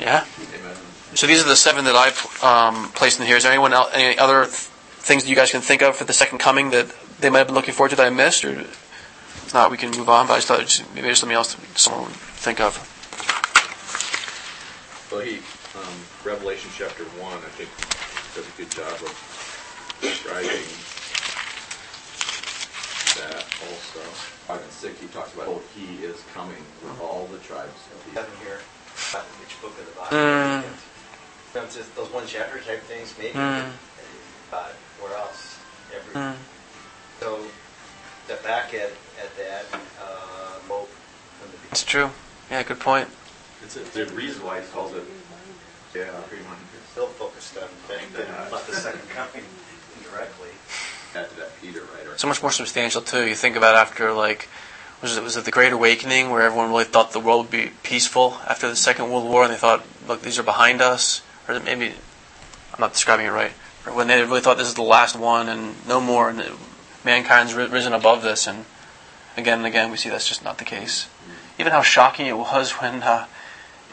Yeah. 0.00 0.24
Amen. 0.58 0.76
So 1.14 1.28
these 1.28 1.40
are 1.40 1.48
the 1.48 1.54
seven 1.54 1.84
that 1.84 1.94
I've 1.94 2.42
um, 2.42 2.88
placed 2.90 3.20
in 3.20 3.26
here. 3.26 3.36
Is 3.36 3.44
there 3.44 3.52
anyone 3.52 3.72
else, 3.72 3.90
any 3.92 4.18
other 4.18 4.46
th- 4.46 4.52
things 4.52 5.22
that 5.22 5.30
you 5.30 5.36
guys 5.36 5.52
can 5.52 5.60
think 5.60 5.80
of 5.80 5.94
for 5.94 6.02
the 6.02 6.12
second 6.12 6.38
coming 6.38 6.70
that 6.70 6.92
they 7.22 7.30
might 7.30 7.38
have 7.38 7.46
been 7.46 7.56
looking 7.56 7.72
forward 7.72 7.90
to 7.90 7.96
that 7.96 8.06
I 8.06 8.10
missed, 8.10 8.44
or 8.44 8.50
if 8.50 9.54
not, 9.54 9.70
we 9.70 9.76
can 9.76 9.90
move 9.92 10.08
on. 10.08 10.26
But 10.26 10.34
I 10.34 10.36
just 10.38 10.48
thought 10.48 10.94
maybe 10.94 11.06
there's 11.06 11.20
something 11.20 11.36
else 11.36 11.56
someone 11.76 12.04
would 12.04 12.12
think 12.42 12.60
of. 12.60 12.76
Well, 15.10 15.20
he, 15.20 15.38
um, 15.78 15.96
Revelation 16.24 16.70
chapter 16.76 17.04
1, 17.04 17.32
I 17.32 17.52
think, 17.54 17.70
does 18.34 18.48
a 18.48 18.54
good 18.58 18.70
job 18.70 18.92
of 19.06 19.14
describing 20.00 20.66
that 23.22 23.44
also. 23.70 24.00
5 24.48 24.60
and 24.60 24.72
6, 24.72 25.00
he 25.00 25.06
talks 25.08 25.32
about, 25.34 25.46
oh, 25.46 25.62
he 25.76 26.02
is 26.04 26.24
coming 26.34 26.58
with 26.82 27.00
all 27.00 27.28
the 27.30 27.38
tribes 27.38 27.70
of 27.94 28.02
the 28.04 28.18
Seven 28.18 28.34
here, 28.42 28.58
which 29.38 29.54
book 29.62 29.70
of 29.78 29.86
the 29.86 29.94
Bible. 29.94 30.66
Mm. 31.54 31.70
Just 31.70 31.94
those 31.94 32.10
one 32.10 32.24
chapter 32.26 32.58
type 32.58 32.80
things, 32.82 33.14
maybe. 33.18 33.38
Mm. 33.38 33.70
But 34.50 34.74
where 35.00 35.16
else? 35.16 35.58
Every. 35.94 36.14
Mm. 36.14 36.34
So, 37.22 37.38
step 38.24 38.42
back 38.42 38.74
at, 38.74 38.90
at 39.22 39.36
that, 39.36 39.64
uh, 40.02 40.58
hope 40.66 40.88
from 40.88 41.52
the 41.52 41.68
That's 41.68 41.84
true. 41.84 42.10
Yeah, 42.50 42.64
good 42.64 42.80
point. 42.80 43.08
It's 43.62 43.76
a, 43.76 43.80
the 43.80 44.06
reason 44.12 44.44
why 44.44 44.60
he 44.60 44.66
calls 44.66 44.92
it, 44.92 45.04
yeah, 45.94 46.10
Still 46.90 47.06
focused 47.06 47.56
on 47.58 47.68
than 48.12 48.24
about 48.24 48.66
the 48.66 48.74
second 48.74 49.08
coming 49.10 49.44
indirectly. 49.96 50.48
Add 51.14 51.30
to 51.30 51.36
that 51.36 51.60
Peter, 51.62 51.82
right? 51.94 52.08
Or 52.08 52.18
So 52.18 52.26
much 52.26 52.42
more 52.42 52.50
substantial 52.50 53.00
too. 53.00 53.24
You 53.28 53.36
think 53.36 53.54
about 53.54 53.76
after 53.76 54.12
like 54.12 54.48
was 55.00 55.16
it 55.16 55.22
was 55.22 55.36
it 55.36 55.44
the 55.44 55.52
Great 55.52 55.72
Awakening 55.72 56.30
where 56.30 56.42
everyone 56.42 56.70
really 56.70 56.84
thought 56.84 57.12
the 57.12 57.20
world 57.20 57.44
would 57.46 57.50
be 57.52 57.70
peaceful 57.84 58.38
after 58.48 58.68
the 58.68 58.76
Second 58.76 59.10
World 59.10 59.30
War 59.30 59.44
and 59.44 59.52
they 59.52 59.56
thought, 59.56 59.84
look, 60.08 60.22
these 60.22 60.40
are 60.40 60.42
behind 60.42 60.82
us, 60.82 61.22
or 61.48 61.60
maybe 61.60 61.86
I'm 61.86 62.80
not 62.80 62.92
describing 62.92 63.26
it 63.26 63.30
right. 63.30 63.52
Or 63.86 63.94
when 63.94 64.08
they 64.08 64.20
really 64.20 64.40
thought 64.40 64.58
this 64.58 64.68
is 64.68 64.74
the 64.74 64.82
last 64.82 65.16
one 65.16 65.48
and 65.48 65.76
no 65.86 66.00
more, 66.00 66.28
and 66.28 66.42
mankind's 67.04 67.54
risen 67.54 67.92
above 67.92 68.22
this, 68.22 68.46
and 68.46 68.64
again 69.36 69.58
and 69.58 69.66
again 69.66 69.90
we 69.90 69.96
see 69.96 70.08
that's 70.08 70.28
just 70.28 70.44
not 70.44 70.58
the 70.58 70.64
case. 70.64 71.08
Even 71.58 71.72
how 71.72 71.82
shocking 71.82 72.26
it 72.26 72.36
was 72.36 72.72
when 72.72 73.02
uh, 73.02 73.26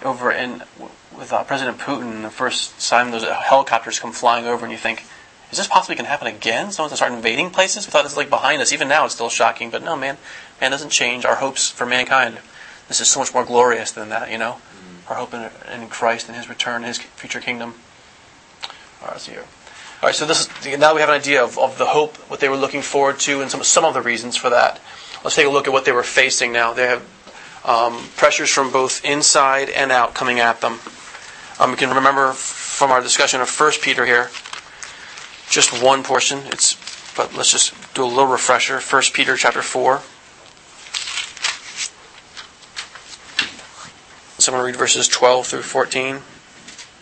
over 0.04 0.32
in 0.32 0.64
with 1.18 1.34
uh, 1.34 1.44
President 1.44 1.78
Putin, 1.78 2.22
the 2.22 2.30
first 2.30 2.88
time 2.90 3.12
those 3.12 3.24
helicopters 3.24 4.00
come 4.00 4.12
flying 4.12 4.46
over, 4.46 4.66
and 4.66 4.72
you 4.72 4.78
think 4.78 5.04
is 5.52 5.58
this 5.58 5.68
possibly 5.68 5.96
going 5.96 6.06
to 6.06 6.12
happen 6.12 6.28
again? 6.28 6.72
Someone's 6.72 6.76
going 6.76 6.90
to 6.90 6.96
start 6.98 7.12
invading 7.12 7.50
places? 7.50 7.88
We 7.88 7.92
thought 7.92 8.04
this 8.04 8.12
was 8.12 8.18
like 8.18 8.30
behind 8.30 8.62
us. 8.62 8.72
Even 8.72 8.88
now 8.88 9.06
it's 9.06 9.16
still 9.16 9.30
shocking, 9.30 9.72
but 9.72 9.84
no, 9.84 9.96
man, 9.96 10.18
man 10.62 10.70
doesn't 10.70 10.92
change. 10.92 11.26
Our 11.26 11.36
hopes 11.36 11.72
for 11.72 11.88
mankind, 11.88 12.38
this 12.88 13.02
is 13.02 13.08
so 13.08 13.20
much 13.20 13.34
more 13.34 13.44
glorious 13.44 13.92
than 13.92 14.10
that, 14.10 14.32
you 14.32 14.38
know? 14.38 14.58
Our 15.08 15.16
hope 15.16 15.34
in, 15.34 15.50
in 15.74 15.90
Christ 15.90 16.28
and 16.28 16.38
His 16.38 16.48
return, 16.50 16.84
His 16.84 17.00
future 17.00 17.40
kingdom. 17.40 17.74
All 19.02 19.08
right, 19.08 19.20
see 19.20 19.32
here. 19.32 19.46
All 20.02 20.08
right, 20.08 20.16
so 20.16 20.26
this 20.26 20.48
is, 20.66 20.80
now 20.80 20.96
we 20.96 21.02
have 21.02 21.10
an 21.10 21.16
idea 21.16 21.44
of, 21.44 21.60
of 21.60 21.78
the 21.78 21.86
hope, 21.86 22.16
what 22.30 22.40
they 22.40 22.48
were 22.48 22.56
looking 22.56 22.82
forward 22.82 23.20
to, 23.20 23.42
and 23.42 23.52
some, 23.52 23.62
some 23.64 23.84
of 23.84 23.94
the 23.94 24.02
reasons 24.02 24.38
for 24.38 24.50
that. 24.50 24.80
Let's 25.26 25.36
take 25.36 25.46
a 25.46 25.50
look 25.50 25.68
at 25.68 25.74
what 25.74 25.84
they 25.84 25.92
were 25.92 26.04
facing 26.04 26.54
now. 26.54 26.72
They 26.72 26.88
have 26.88 27.04
um, 27.66 28.02
pressures 28.16 28.50
from 28.50 28.72
both 28.72 29.04
inside 29.04 29.70
and 29.70 29.92
out 29.92 30.14
coming 30.14 30.40
at 30.40 30.62
them. 30.62 30.80
Um, 31.60 31.72
we 31.72 31.76
can 31.76 31.94
remember 31.94 32.32
from 32.32 32.92
our 32.92 33.02
discussion 33.02 33.42
of 33.42 33.50
1 33.50 33.72
Peter 33.82 34.06
here, 34.06 34.30
just 35.50 35.84
one 35.84 36.04
portion. 36.04 36.40
It's, 36.46 36.78
but 37.18 37.36
let's 37.36 37.52
just 37.52 37.74
do 37.94 38.06
a 38.06 38.08
little 38.08 38.28
refresher. 38.28 38.80
1 38.80 39.04
Peter 39.14 39.36
chapter 39.36 39.62
4. 39.62 40.02
Someone 44.40 44.64
read 44.64 44.78
verses 44.78 45.10
12 45.10 45.46
through 45.46 45.64
14. 45.64 46.20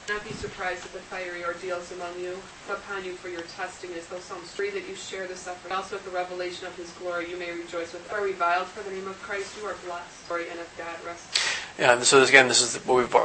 Not 0.08 0.24
be 0.24 0.32
surprised 0.32 0.86
at 0.86 0.94
the 0.94 1.00
fiery 1.00 1.44
ordeals 1.44 1.92
among 1.92 2.20
you, 2.20 2.38
upon 2.70 3.04
you 3.04 3.14
for 3.14 3.30
your 3.30 3.42
testing, 3.42 3.92
as 3.94 4.08
though 4.08 4.20
some 4.20 4.42
free 4.42 4.70
that 4.70 4.88
you 4.88 4.96
share 4.96 5.28
the 5.28 5.36
suffering. 5.36 5.74
Also 5.74 5.98
at 5.98 6.06
the 6.06 6.12
revelation 6.12 6.66
of 6.66 6.76
his 6.76 6.90
glory, 6.92 7.30
you 7.30 7.38
may 7.38 7.52
rejoice 7.52 7.94
with. 7.94 8.10
Are 8.12 8.24
reviled 8.24 8.68
for 8.68 8.84
the 8.84 8.96
name 8.96 9.08
of 9.08 9.22
Christ, 9.22 9.58
you 9.60 9.68
are 9.68 9.76
blessed. 9.86 10.28
Glory 10.28 10.50
and 10.50 10.60
if 10.60 10.78
God 10.78 10.96
rests. 11.06 11.58
Yeah, 11.78 12.00
so 12.02 12.20
this, 12.20 12.30
again, 12.30 12.48
this 12.48 12.62
is 12.62 12.78
what 12.86 12.98
we've 12.98 13.16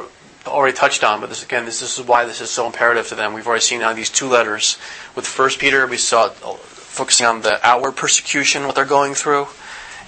already 0.47 0.77
touched 0.77 1.05
on, 1.05 1.21
but 1.21 1.29
this 1.29 1.45
again, 1.45 1.65
this, 1.65 1.81
this 1.81 1.99
is 1.99 2.07
why 2.07 2.25
this 2.25 2.41
is 2.41 2.51
so 2.51 2.67
imperative 2.67 3.07
to 3.09 3.15
them. 3.15 3.33
We've 3.33 3.47
already 3.47 3.62
seen 3.62 3.81
now 3.81 3.93
these 3.93 4.11
two 4.11 4.29
letters. 4.29 4.77
With 5.15 5.27
First 5.27 5.59
Peter, 5.59 5.87
we 5.87 5.97
saw 5.97 6.27
uh, 6.27 6.55
focusing 6.55 7.27
on 7.27 7.43
the 7.43 7.65
outward 7.67 7.93
persecution, 7.93 8.67
what 8.67 8.75
they're 8.75 8.85
going 8.85 9.15
through, 9.15 9.47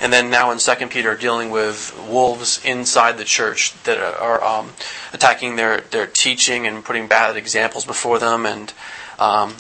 and 0.00 0.12
then 0.12 0.30
now 0.30 0.50
in 0.50 0.58
Second 0.58 0.90
Peter, 0.90 1.16
dealing 1.16 1.50
with 1.50 1.96
wolves 2.08 2.60
inside 2.64 3.18
the 3.18 3.24
church 3.24 3.72
that 3.84 3.98
are 3.98 4.42
um, 4.42 4.70
attacking 5.12 5.56
their 5.56 5.80
their 5.80 6.06
teaching 6.06 6.66
and 6.66 6.84
putting 6.84 7.08
bad 7.08 7.36
examples 7.36 7.84
before 7.84 8.18
them, 8.18 8.46
and 8.46 8.72
um, 9.18 9.54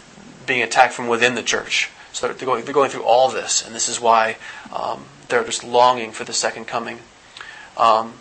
being 0.46 0.62
attacked 0.62 0.94
from 0.94 1.08
within 1.08 1.34
the 1.34 1.42
church. 1.42 1.90
So 2.12 2.28
they're 2.28 2.46
going 2.46 2.64
they're 2.64 2.74
going 2.74 2.90
through 2.90 3.04
all 3.04 3.28
this, 3.28 3.64
and 3.64 3.74
this 3.74 3.88
is 3.88 4.00
why 4.00 4.36
um, 4.72 5.04
they're 5.28 5.44
just 5.44 5.64
longing 5.64 6.12
for 6.12 6.24
the 6.24 6.32
second 6.32 6.66
coming. 6.66 7.00
Um, 7.76 8.14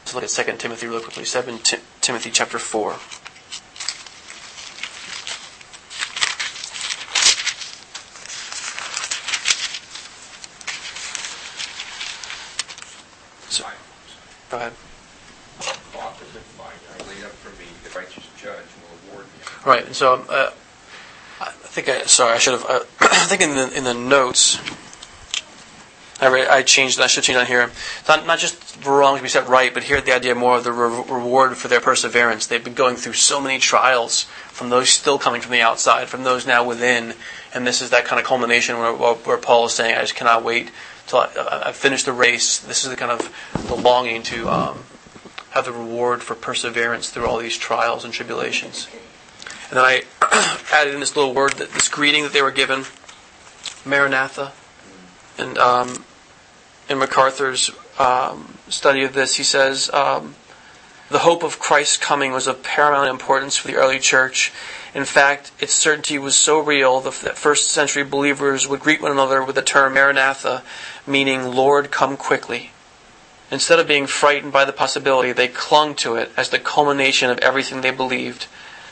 let's 0.00 0.14
look 0.14 0.24
at 0.24 0.30
Second 0.30 0.58
Timothy 0.58 0.86
really 0.86 1.02
quickly. 1.02 1.24
Second 1.24 1.64
Timothy 2.00 2.30
chapter 2.30 2.58
four. 2.58 2.96
Go 14.54 14.60
ahead. 14.60 14.72
Right. 19.66 19.84
And 19.84 19.96
so 19.96 20.24
uh, 20.28 20.52
I 21.40 21.50
think 21.50 21.88
I 21.88 22.02
sorry 22.04 22.34
I 22.34 22.38
should 22.38 22.52
have. 22.52 22.64
Uh, 22.64 22.84
I 23.00 23.26
think 23.26 23.40
in 23.40 23.56
the 23.56 23.76
in 23.76 23.82
the 23.82 23.94
notes. 23.94 24.60
I, 26.20 26.28
re- 26.28 26.46
I 26.46 26.62
changed. 26.62 27.00
I 27.00 27.08
should 27.08 27.24
change 27.24 27.36
on 27.36 27.46
here. 27.46 27.72
Not 28.06 28.26
not 28.28 28.38
just 28.38 28.86
wrong 28.86 29.16
to 29.16 29.22
be 29.24 29.28
set 29.28 29.48
right, 29.48 29.74
but 29.74 29.82
here 29.82 30.00
the 30.00 30.12
idea 30.14 30.36
more 30.36 30.58
of 30.58 30.62
the 30.62 30.70
re- 30.70 31.02
reward 31.08 31.56
for 31.56 31.66
their 31.66 31.80
perseverance. 31.80 32.46
They've 32.46 32.62
been 32.62 32.74
going 32.74 32.94
through 32.94 33.14
so 33.14 33.40
many 33.40 33.58
trials 33.58 34.22
from 34.46 34.70
those 34.70 34.88
still 34.88 35.18
coming 35.18 35.40
from 35.40 35.50
the 35.50 35.62
outside, 35.62 36.06
from 36.06 36.22
those 36.22 36.46
now 36.46 36.64
within, 36.64 37.14
and 37.52 37.66
this 37.66 37.82
is 37.82 37.90
that 37.90 38.04
kind 38.04 38.20
of 38.20 38.26
culmination 38.26 38.78
where, 38.78 38.92
where 38.92 39.36
Paul 39.36 39.66
is 39.66 39.72
saying, 39.72 39.96
"I 39.96 40.02
just 40.02 40.14
cannot 40.14 40.44
wait 40.44 40.70
till 41.06 41.20
I, 41.20 41.62
I 41.66 41.72
finish 41.72 42.04
the 42.04 42.12
race." 42.12 42.58
This 42.58 42.84
is 42.84 42.90
the 42.90 42.96
kind 42.96 43.12
of 43.12 43.32
the 43.66 43.74
longing 43.74 44.22
to 44.24 44.48
um, 44.48 44.84
have 45.50 45.64
the 45.64 45.72
reward 45.72 46.22
for 46.22 46.34
perseverance 46.34 47.10
through 47.10 47.26
all 47.26 47.38
these 47.38 47.56
trials 47.56 48.04
and 48.04 48.12
tribulations. 48.12 48.88
And 49.70 49.78
then 49.78 49.84
I 49.84 50.02
added 50.72 50.94
in 50.94 51.00
this 51.00 51.16
little 51.16 51.32
word, 51.32 51.52
that 51.54 51.70
this 51.70 51.88
greeting 51.88 52.24
that 52.24 52.32
they 52.32 52.42
were 52.42 52.50
given, 52.50 52.84
Maranatha. 53.84 54.52
And 55.38 55.56
um, 55.58 56.04
in 56.88 56.98
MacArthur's 56.98 57.70
um, 57.98 58.58
study 58.68 59.04
of 59.04 59.14
this, 59.14 59.36
he 59.36 59.42
says 59.42 59.90
um, 59.92 60.34
the 61.08 61.20
hope 61.20 61.42
of 61.42 61.58
Christ's 61.58 61.98
coming 61.98 62.32
was 62.32 62.46
of 62.46 62.62
paramount 62.62 63.08
importance 63.08 63.56
for 63.56 63.68
the 63.68 63.76
early 63.76 63.98
church. 63.98 64.52
In 64.94 65.04
fact, 65.04 65.50
its 65.58 65.74
certainty 65.74 66.18
was 66.18 66.36
so 66.36 66.60
real 66.60 67.00
that 67.00 67.12
first 67.12 67.70
century 67.70 68.04
believers 68.04 68.68
would 68.68 68.78
greet 68.78 69.02
one 69.02 69.10
another 69.10 69.42
with 69.42 69.56
the 69.56 69.62
term 69.62 69.94
Maranatha, 69.94 70.62
meaning 71.04 71.52
Lord, 71.52 71.90
come 71.90 72.16
quickly. 72.16 72.70
Instead 73.50 73.80
of 73.80 73.88
being 73.88 74.06
frightened 74.06 74.52
by 74.52 74.64
the 74.64 74.72
possibility, 74.72 75.32
they 75.32 75.48
clung 75.48 75.94
to 75.96 76.14
it 76.14 76.30
as 76.36 76.50
the 76.50 76.60
culmination 76.60 77.28
of 77.28 77.38
everything 77.38 77.80
they 77.80 77.90
believed. 77.90 78.46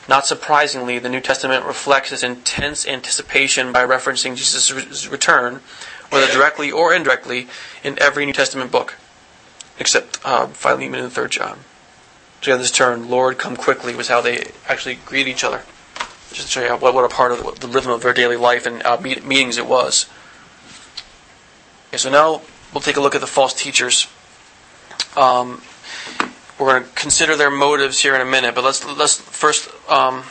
Not 0.07 0.27
surprisingly, 0.27 0.99
the 0.99 1.09
New 1.09 1.21
Testament 1.21 1.65
reflects 1.65 2.09
this 2.09 2.23
intense 2.23 2.85
anticipation 2.85 3.71
by 3.71 3.85
referencing 3.85 4.35
Jesus' 4.35 5.07
return, 5.07 5.61
whether 6.09 6.31
directly 6.31 6.69
or 6.69 6.93
indirectly, 6.93 7.47
in 7.81 7.97
every 8.01 8.25
New 8.25 8.33
Testament 8.33 8.71
book, 8.71 8.95
except 9.79 10.19
uh, 10.25 10.47
Philemon 10.47 10.99
and 10.99 11.13
Third 11.13 11.31
John. 11.31 11.59
So 12.41 12.51
yeah, 12.51 12.57
this 12.57 12.71
term, 12.71 13.09
"Lord, 13.09 13.37
come 13.37 13.55
quickly," 13.55 13.95
was 13.95 14.09
how 14.09 14.19
they 14.19 14.51
actually 14.67 14.95
greet 14.95 15.29
each 15.29 15.45
other. 15.45 15.63
Just 16.33 16.47
to 16.47 16.51
show 16.51 16.65
you 16.65 16.75
what, 16.77 16.95
what 16.95 17.05
a 17.05 17.09
part 17.09 17.31
of 17.31 17.59
the, 17.59 17.67
rhythm 17.67 17.91
of 17.91 18.01
their 18.01 18.11
daily 18.11 18.37
life 18.37 18.65
and 18.65 18.81
uh, 18.83 18.99
meet, 18.99 19.23
meetings 19.23 19.59
it 19.59 19.67
was. 19.67 20.09
Okay, 21.89 21.97
so 21.97 22.09
now 22.09 22.41
we'll 22.73 22.81
take 22.81 22.97
a 22.97 23.01
look 23.01 23.13
at 23.13 23.21
the 23.21 23.27
false 23.27 23.53
teachers. 23.53 24.07
Um, 25.15 25.61
we're 26.57 26.79
going 26.79 26.83
to 26.85 26.89
consider 26.95 27.35
their 27.35 27.51
motives 27.51 27.99
here 27.99 28.15
in 28.15 28.21
a 28.21 28.25
minute, 28.25 28.55
but 28.55 28.63
let's 28.63 28.83
let's 28.97 29.19
first 29.19 29.69
um, 29.87 30.23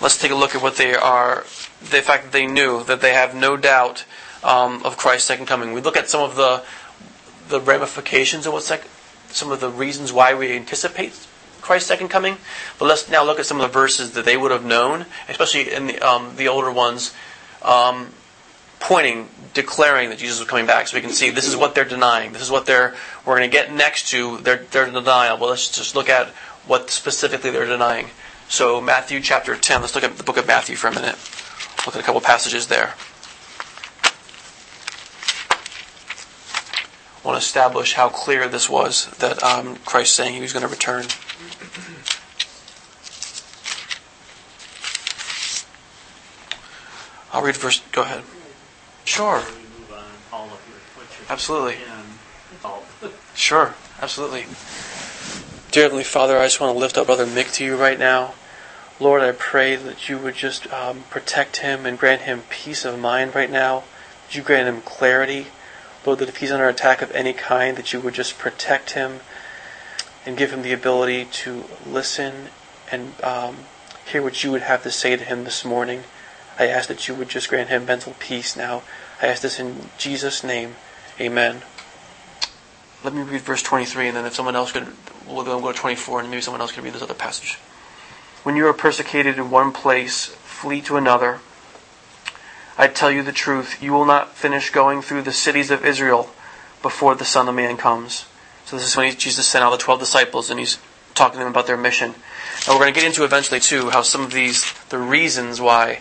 let's 0.00 0.16
take 0.18 0.30
a 0.30 0.34
look 0.34 0.54
at 0.54 0.62
what 0.62 0.76
they 0.76 0.94
are. 0.94 1.44
The 1.80 2.00
fact 2.00 2.24
that 2.24 2.32
they 2.32 2.46
knew 2.46 2.84
that 2.84 3.02
they 3.02 3.12
have 3.12 3.34
no 3.34 3.58
doubt 3.58 4.06
um, 4.42 4.82
of 4.82 4.96
Christ's 4.96 5.28
second 5.28 5.44
coming. 5.44 5.74
We 5.74 5.82
look 5.82 5.98
at 5.98 6.08
some 6.08 6.22
of 6.22 6.36
the 6.36 6.64
the 7.48 7.60
ramifications 7.60 8.46
of 8.46 8.54
what 8.54 8.62
sec- 8.62 8.88
some 9.28 9.52
of 9.52 9.60
the 9.60 9.68
reasons 9.68 10.10
why 10.10 10.32
we 10.32 10.56
anticipate 10.56 11.26
Christ's 11.60 11.88
second 11.88 12.08
coming. 12.08 12.36
But 12.78 12.86
let's 12.86 13.08
now 13.08 13.24
look 13.24 13.38
at 13.38 13.46
some 13.46 13.60
of 13.60 13.62
the 13.62 13.72
verses 13.72 14.12
that 14.12 14.24
they 14.24 14.36
would 14.36 14.50
have 14.50 14.64
known, 14.64 15.06
especially 15.28 15.72
in 15.72 15.88
the 15.88 16.00
um, 16.00 16.36
the 16.36 16.48
older 16.48 16.70
ones, 16.70 17.14
um, 17.62 18.08
pointing 18.78 19.28
declaring 19.52 20.10
that 20.10 20.18
Jesus 20.18 20.38
was 20.38 20.48
coming 20.48 20.66
back. 20.66 20.88
So 20.88 20.96
we 20.96 21.00
can 21.00 21.10
see 21.10 21.30
this 21.30 21.48
is 21.48 21.56
what 21.56 21.74
they're 21.74 21.84
denying. 21.84 22.32
This 22.32 22.42
is 22.42 22.50
what 22.50 22.66
they're 22.66 22.94
we're 23.24 23.38
going 23.38 23.50
to 23.50 23.52
get 23.52 23.72
next 23.72 24.10
to 24.10 24.38
their 24.38 24.58
their 24.58 24.90
denial. 24.90 25.38
Well, 25.38 25.50
let's 25.50 25.70
just 25.70 25.94
look 25.94 26.08
at 26.08 26.28
what 26.66 26.90
specifically 26.90 27.50
they're 27.50 27.66
denying. 27.66 28.06
So 28.48 28.80
Matthew 28.80 29.20
chapter 29.20 29.54
10. 29.56 29.80
Let's 29.80 29.94
look 29.94 30.04
at 30.04 30.16
the 30.16 30.24
book 30.24 30.36
of 30.36 30.46
Matthew 30.46 30.76
for 30.76 30.88
a 30.88 30.94
minute. 30.94 31.16
Look 31.86 31.94
at 31.94 32.00
a 32.00 32.04
couple 32.04 32.20
passages 32.20 32.66
there. 32.66 32.94
I 37.22 37.28
want 37.28 37.40
to 37.40 37.46
establish 37.46 37.94
how 37.94 38.08
clear 38.08 38.48
this 38.48 38.68
was 38.68 39.06
that 39.18 39.42
um, 39.42 39.76
Christ 39.84 40.16
saying 40.16 40.34
he 40.34 40.40
was 40.40 40.52
going 40.52 40.62
to 40.62 40.68
return. 40.68 41.04
I'll 47.32 47.42
read 47.42 47.56
verse. 47.56 47.80
Go 47.92 48.02
ahead. 48.02 48.22
Sure. 49.04 49.42
Absolutely. 51.28 51.76
Sure, 53.34 53.74
absolutely. 54.02 54.44
Dear 55.70 55.84
Heavenly 55.84 56.04
Father, 56.04 56.38
I 56.38 56.44
just 56.46 56.60
want 56.60 56.74
to 56.74 56.78
lift 56.78 56.98
up 56.98 57.06
Brother 57.06 57.24
Mick 57.24 57.54
to 57.54 57.64
you 57.64 57.76
right 57.76 57.98
now. 57.98 58.34
Lord, 58.98 59.22
I 59.22 59.32
pray 59.32 59.76
that 59.76 60.08
you 60.08 60.18
would 60.18 60.34
just 60.34 60.70
um, 60.72 61.04
protect 61.08 61.58
him 61.58 61.86
and 61.86 61.98
grant 61.98 62.22
him 62.22 62.42
peace 62.50 62.84
of 62.84 62.98
mind 62.98 63.34
right 63.34 63.50
now. 63.50 63.84
That 64.26 64.36
you 64.36 64.42
grant 64.42 64.68
him 64.68 64.82
clarity. 64.82 65.46
Lord, 66.04 66.18
that 66.18 66.28
if 66.28 66.38
he's 66.38 66.50
under 66.50 66.68
attack 66.68 67.00
of 67.00 67.10
any 67.12 67.32
kind, 67.32 67.76
that 67.76 67.92
you 67.92 68.00
would 68.00 68.14
just 68.14 68.38
protect 68.38 68.90
him 68.90 69.20
and 70.26 70.36
give 70.36 70.52
him 70.52 70.62
the 70.62 70.72
ability 70.72 71.24
to 71.24 71.64
listen 71.86 72.48
and 72.90 73.12
um, 73.22 73.56
hear 74.06 74.22
what 74.22 74.42
you 74.44 74.50
would 74.50 74.62
have 74.62 74.82
to 74.82 74.90
say 74.90 75.16
to 75.16 75.24
him 75.24 75.44
this 75.44 75.64
morning. 75.64 76.02
I 76.58 76.66
ask 76.66 76.88
that 76.88 77.08
you 77.08 77.14
would 77.14 77.28
just 77.28 77.48
grant 77.48 77.70
him 77.70 77.86
mental 77.86 78.14
peace 78.18 78.56
now. 78.56 78.82
I 79.22 79.26
ask 79.26 79.42
this 79.42 79.58
in 79.58 79.88
Jesus' 79.98 80.44
name. 80.44 80.76
Amen. 81.20 81.62
Let 83.02 83.14
me 83.14 83.22
read 83.22 83.40
verse 83.40 83.62
23, 83.62 84.08
and 84.08 84.16
then 84.16 84.26
if 84.26 84.34
someone 84.34 84.56
else 84.56 84.72
could, 84.72 84.86
we'll 85.26 85.44
go 85.44 85.72
to 85.72 85.78
24, 85.78 86.20
and 86.20 86.30
maybe 86.30 86.42
someone 86.42 86.60
else 86.60 86.72
could 86.72 86.84
read 86.84 86.92
this 86.92 87.02
other 87.02 87.14
passage. 87.14 87.54
When 88.42 88.56
you 88.56 88.66
are 88.66 88.74
persecuted 88.74 89.38
in 89.38 89.50
one 89.50 89.72
place, 89.72 90.26
flee 90.26 90.82
to 90.82 90.96
another. 90.96 91.40
I 92.76 92.88
tell 92.88 93.10
you 93.10 93.22
the 93.22 93.32
truth, 93.32 93.82
you 93.82 93.92
will 93.92 94.04
not 94.04 94.36
finish 94.36 94.70
going 94.70 95.00
through 95.02 95.22
the 95.22 95.32
cities 95.32 95.70
of 95.70 95.84
Israel 95.84 96.30
before 96.82 97.14
the 97.14 97.24
Son 97.24 97.48
of 97.48 97.54
Man 97.54 97.76
comes. 97.76 98.26
So 98.70 98.76
this 98.76 98.86
is 98.86 98.96
when 98.96 99.12
Jesus 99.16 99.48
sent 99.48 99.64
out 99.64 99.70
the 99.70 99.78
12 99.78 99.98
disciples, 99.98 100.48
and 100.48 100.60
he's 100.60 100.78
talking 101.16 101.38
to 101.38 101.44
them 101.44 101.50
about 101.50 101.66
their 101.66 101.76
mission. 101.76 102.14
And 102.14 102.68
we're 102.68 102.78
going 102.78 102.94
to 102.94 103.00
get 103.00 103.04
into 103.04 103.24
eventually, 103.24 103.58
too, 103.58 103.90
how 103.90 104.02
some 104.02 104.20
of 104.20 104.30
these, 104.30 104.72
the 104.90 104.98
reasons 104.98 105.60
why 105.60 105.98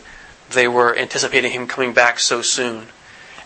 they 0.52 0.68
were 0.68 0.96
anticipating 0.96 1.52
him 1.52 1.66
coming 1.66 1.94
back 1.94 2.20
so 2.20 2.44
soon. 2.44 2.86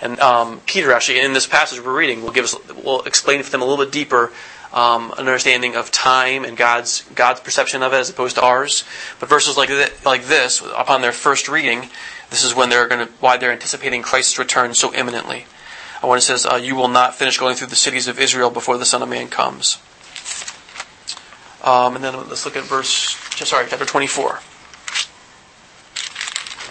And 0.02 0.20
um, 0.20 0.60
Peter, 0.66 0.92
actually, 0.92 1.22
in 1.22 1.32
this 1.32 1.48
passage 1.48 1.80
we're 1.80 1.98
reading, 1.98 2.22
will 2.22 2.34
give 2.34 2.44
us, 2.44 2.56
will 2.84 3.04
explain 3.04 3.42
for 3.44 3.50
them 3.50 3.62
a 3.62 3.66
little 3.66 3.86
bit 3.86 3.94
deeper 3.94 4.34
um, 4.74 5.12
an 5.14 5.20
understanding 5.20 5.78
of 5.78 5.90
time 5.90 6.44
and 6.44 6.58
God's 6.58 7.04
God's 7.16 7.40
perception 7.40 7.82
of 7.82 7.94
it 7.94 7.98
as 7.98 8.10
opposed 8.10 8.36
to 8.36 8.42
ours. 8.42 8.84
But 9.22 9.30
verses 9.30 9.56
like 9.56 9.70
this, 9.70 10.06
like 10.06 10.26
this, 10.26 10.60
upon 10.76 11.02
their 11.02 11.14
first 11.14 11.48
reading, 11.48 11.88
this 12.30 12.44
is 12.44 12.54
when 12.54 12.68
they're 12.70 12.90
going 12.90 13.08
to 13.08 13.14
why 13.22 13.38
they're 13.38 13.54
anticipating 13.54 14.02
Christ's 14.02 14.38
return 14.38 14.74
so 14.74 14.94
imminently. 14.94 15.46
And 16.04 16.10
when 16.10 16.18
it 16.18 16.22
says, 16.22 16.46
uh, 16.46 16.58
"You 16.58 16.76
will 16.76 16.90
not 16.90 17.16
finish 17.16 17.38
going 17.38 17.56
through 17.56 17.68
the 17.68 17.78
cities 17.78 18.10
of 18.10 18.20
Israel 18.20 18.50
before 18.50 18.78
the 18.78 18.86
Son 18.86 19.02
of 19.02 19.08
Man 19.08 19.30
comes." 19.30 19.78
Um, 21.64 21.96
and 21.96 22.04
then 22.04 22.28
let's 22.28 22.44
look 22.44 22.58
at 22.58 22.64
verse, 22.64 23.16
sorry, 23.36 23.68
chapter 23.70 23.86
twenty-four. 23.86 24.42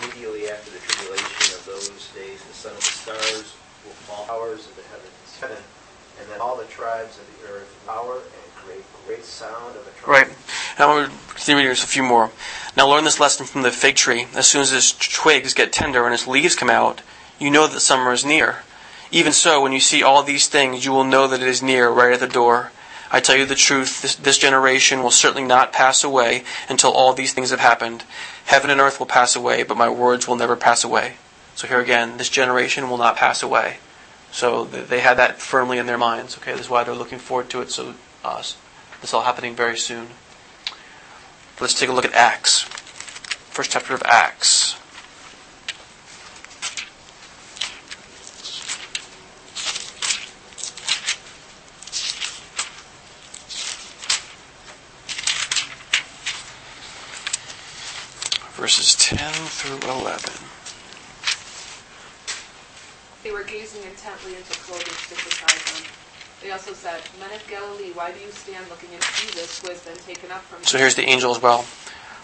Immediately 0.05 0.51
after 0.51 0.71
the 0.71 0.79
tribulation 0.81 1.57
of 1.57 1.65
those 1.65 2.09
days, 2.15 2.45
the 2.45 2.53
Son 2.53 2.73
of 2.73 2.79
the 2.79 2.85
Stars 2.85 3.55
will 3.87 3.97
fall 4.05 4.27
powers 4.27 4.67
of 4.67 4.77
the 4.77 4.83
heavens, 4.83 5.39
heaven, 5.41 5.65
and 6.21 6.29
then 6.29 6.39
all 6.39 6.59
the 6.59 6.65
tribes 6.65 7.17
of 7.17 7.25
the 7.41 7.55
earth, 7.55 7.75
power 7.87 8.17
and 8.17 8.67
great, 8.67 8.85
great 9.07 9.25
sound 9.25 9.77
of 9.77 9.87
a 9.87 9.91
trumpet. 9.99 10.07
Right. 10.07 10.29
Now 10.79 10.95
we're 10.95 11.11
continuing 11.29 11.73
a 11.73 11.75
few 11.75 12.03
more. 12.03 12.31
Now 12.77 12.87
learn 12.87 13.05
this 13.05 13.19
lesson 13.19 13.47
from 13.47 13.63
the 13.63 13.71
fig 13.71 13.97
tree. 13.97 14.27
As 14.35 14.47
soon 14.47 14.61
as 14.61 14.73
its 14.73 14.93
twigs 14.93 15.55
get 15.55 15.73
tender 15.73 16.05
and 16.05 16.13
its 16.13 16.27
leaves 16.27 16.55
come 16.55 16.69
out, 16.69 17.01
you 17.39 17.51
know 17.51 17.67
that 17.67 17.81
summer 17.81 18.13
is 18.13 18.27
near. 18.27 18.65
Even 19.13 19.33
so, 19.33 19.63
when 19.63 19.73
you 19.73 19.81
see 19.81 20.03
all 20.03 20.23
these 20.23 20.49
things, 20.49 20.87
you 20.87 20.91
will 20.91 21.05
know 21.05 21.29
that 21.29 21.43
it 21.43 21.47
is 21.47 21.63
near, 21.63 21.91
right 21.91 22.15
at 22.15 22.21
the 22.21 22.27
door. 22.27 22.73
I 23.11 23.21
tell 23.21 23.37
you 23.37 23.45
the 23.45 23.55
truth, 23.55 24.01
this, 24.01 24.15
this, 24.15 24.39
generation 24.39 25.03
will 25.03 25.11
certainly 25.11 25.47
not 25.47 25.71
pass 25.71 26.03
away 26.03 26.45
until 26.67 26.93
all 26.93 27.13
these 27.13 27.35
things 27.35 27.51
have 27.51 27.61
happened. 27.61 28.05
Heaven 28.47 28.71
and 28.71 28.81
earth 28.81 28.99
will 28.99 29.07
pass 29.07 29.37
away, 29.37 29.65
but 29.65 29.77
my 29.77 29.91
words 29.91 30.27
will 30.27 30.37
never 30.37 30.57
pass 30.57 30.83
away. 30.83 31.17
So 31.55 31.69
here 31.69 31.81
again, 31.81 32.17
this 32.17 32.31
generation 32.31 32.89
will 32.89 32.97
not 32.97 33.17
pass 33.17 33.43
away. 33.43 33.77
So 34.31 34.65
they 34.65 35.01
had 35.01 35.19
that 35.19 35.43
firmly 35.43 35.77
in 35.77 35.85
their 35.85 35.99
minds. 35.99 36.39
Okay, 36.39 36.53
this 36.53 36.63
is 36.63 36.71
why 36.71 36.85
they're 36.85 36.95
looking 36.95 37.19
forward 37.19 37.51
to 37.51 37.61
it. 37.61 37.71
So 37.71 37.95
uh, 38.25 38.39
this 38.39 38.57
is 39.03 39.13
all 39.13 39.25
happening 39.25 39.55
very 39.55 39.77
soon. 39.77 40.07
Let's 41.61 41.79
take 41.79 41.91
a 41.91 41.93
look 41.93 42.07
at 42.07 42.15
Acts. 42.15 42.63
First 42.63 43.73
chapter 43.73 43.93
of 43.93 44.03
Acts. 44.07 44.72
Verses 58.63 58.95
10 58.95 59.19
through 59.59 59.91
11. 59.91 60.23
They 63.25 63.33
were 63.33 63.43
gazing 63.43 63.83
intently 63.83 64.37
into 64.37 64.53
clothing 64.53 64.87
stitched 65.03 65.25
beside 65.25 65.83
them. 65.83 65.91
They 66.41 66.53
also 66.53 66.73
said, 66.73 67.01
Men 67.19 67.33
of 67.33 67.45
Galilee, 67.49 67.91
why 67.93 68.13
do 68.13 68.21
you 68.21 68.31
stand 68.31 68.69
looking 68.69 68.95
at 68.95 69.03
Jesus 69.17 69.61
who 69.61 69.69
has 69.71 69.81
been 69.81 69.97
taken 69.97 70.31
up 70.31 70.43
from 70.43 70.61
you? 70.61 70.67
So 70.67 70.79
here's 70.79 70.95
the 70.95 71.03
angel 71.03 71.33
as 71.33 71.43
well, 71.43 71.65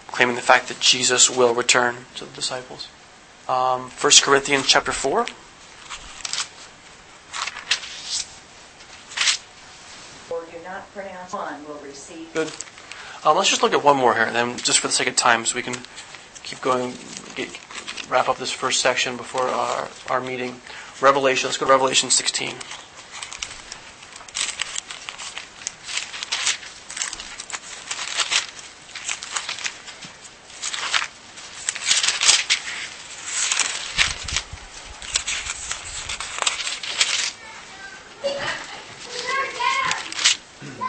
claiming 0.07 0.37
the 0.37 0.41
fact 0.41 0.69
that 0.69 0.79
Jesus 0.79 1.29
will 1.29 1.53
return 1.53 2.05
to 2.15 2.23
the 2.23 2.31
disciples. 2.31 2.87
Um, 3.49 3.89
1 3.89 4.11
Corinthians 4.21 4.65
chapter 4.65 4.93
4. 4.93 5.19
Or 5.19 5.25
do 10.45 10.57
not 10.63 10.89
pronounce 10.93 11.33
one 11.33 11.67
will 11.67 11.81
receive. 11.83 12.33
Good. 12.33 12.49
Um, 13.25 13.35
let's 13.35 13.49
just 13.49 13.61
look 13.61 13.73
at 13.73 13.83
one 13.83 13.97
more 13.97 14.13
here, 14.13 14.23
and 14.23 14.33
then 14.33 14.55
just 14.55 14.79
for 14.79 14.87
the 14.87 14.93
sake 14.93 15.09
of 15.09 15.17
time, 15.17 15.43
so 15.43 15.57
we 15.57 15.63
can 15.63 15.75
keep 16.49 16.61
going, 16.61 16.91
wrap 18.09 18.27
up 18.27 18.37
this 18.37 18.51
first 18.51 18.81
section 18.81 19.15
before 19.17 19.43
our, 19.43 19.87
our 20.09 20.19
meeting. 20.19 20.59
Revelation, 20.99 21.47
let's 21.47 21.57
go 21.57 21.67
to 21.67 21.71
Revelation 21.71 22.09
16. 22.09 22.55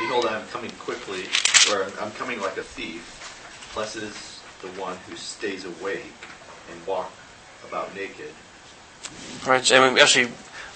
Behold, 0.01 0.25
I 0.25 0.41
am 0.41 0.47
coming 0.49 0.71
quickly, 0.79 1.25
or 1.71 1.85
I'm 2.01 2.11
coming 2.13 2.41
like 2.41 2.57
a 2.57 2.63
thief. 2.63 3.19
Blessed 3.75 3.97
is 3.97 4.40
the 4.63 4.69
one 4.81 4.97
who 5.09 5.17
stays 5.17 5.65
awake 5.65 6.13
and 6.71 6.87
walk 6.87 7.13
about 7.67 7.95
naked. 7.95 8.31
Right. 9.47 9.71
And 9.71 9.95
we 9.95 10.01
actually, 10.01 10.29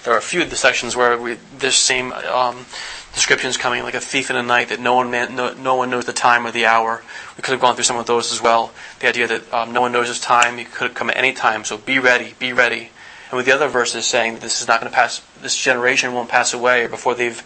there 0.03 0.13
are 0.13 0.17
a 0.17 0.21
few 0.21 0.41
of 0.41 0.49
the 0.49 0.55
sections 0.55 0.95
where 0.95 1.17
we, 1.17 1.37
this 1.57 1.75
same 1.75 2.11
um, 2.11 2.65
description 3.13 3.49
is 3.49 3.57
coming, 3.57 3.83
like 3.83 3.93
a 3.93 3.99
thief 3.99 4.29
in 4.29 4.35
the 4.35 4.43
night, 4.43 4.69
that 4.69 4.79
no 4.79 4.95
one 4.95 5.11
man, 5.11 5.35
no, 5.35 5.53
no 5.53 5.75
one 5.75 5.89
knows 5.89 6.05
the 6.05 6.13
time 6.13 6.45
or 6.45 6.51
the 6.51 6.65
hour. 6.65 7.01
We 7.37 7.41
could 7.41 7.51
have 7.51 7.61
gone 7.61 7.75
through 7.75 7.83
some 7.83 7.97
of 7.97 8.05
those 8.05 8.31
as 8.31 8.41
well. 8.41 8.71
The 8.99 9.07
idea 9.07 9.27
that 9.27 9.53
um, 9.53 9.71
no 9.71 9.81
one 9.81 9.91
knows 9.91 10.07
his 10.07 10.19
time, 10.19 10.57
he 10.57 10.65
could 10.65 10.93
come 10.93 11.09
at 11.09 11.17
any 11.17 11.33
time. 11.33 11.63
So 11.63 11.77
be 11.77 11.99
ready, 11.99 12.33
be 12.39 12.53
ready. 12.53 12.89
And 13.29 13.37
with 13.37 13.45
the 13.45 13.53
other 13.53 13.67
verses 13.67 14.05
saying 14.05 14.35
that 14.35 14.41
this 14.41 14.61
is 14.61 14.67
not 14.67 14.81
going 14.81 14.91
to 14.91 14.95
pass, 14.95 15.21
this 15.41 15.55
generation 15.55 16.13
won't 16.13 16.29
pass 16.29 16.53
away, 16.53 16.83
or 16.83 16.89
before 16.89 17.15
they've 17.15 17.41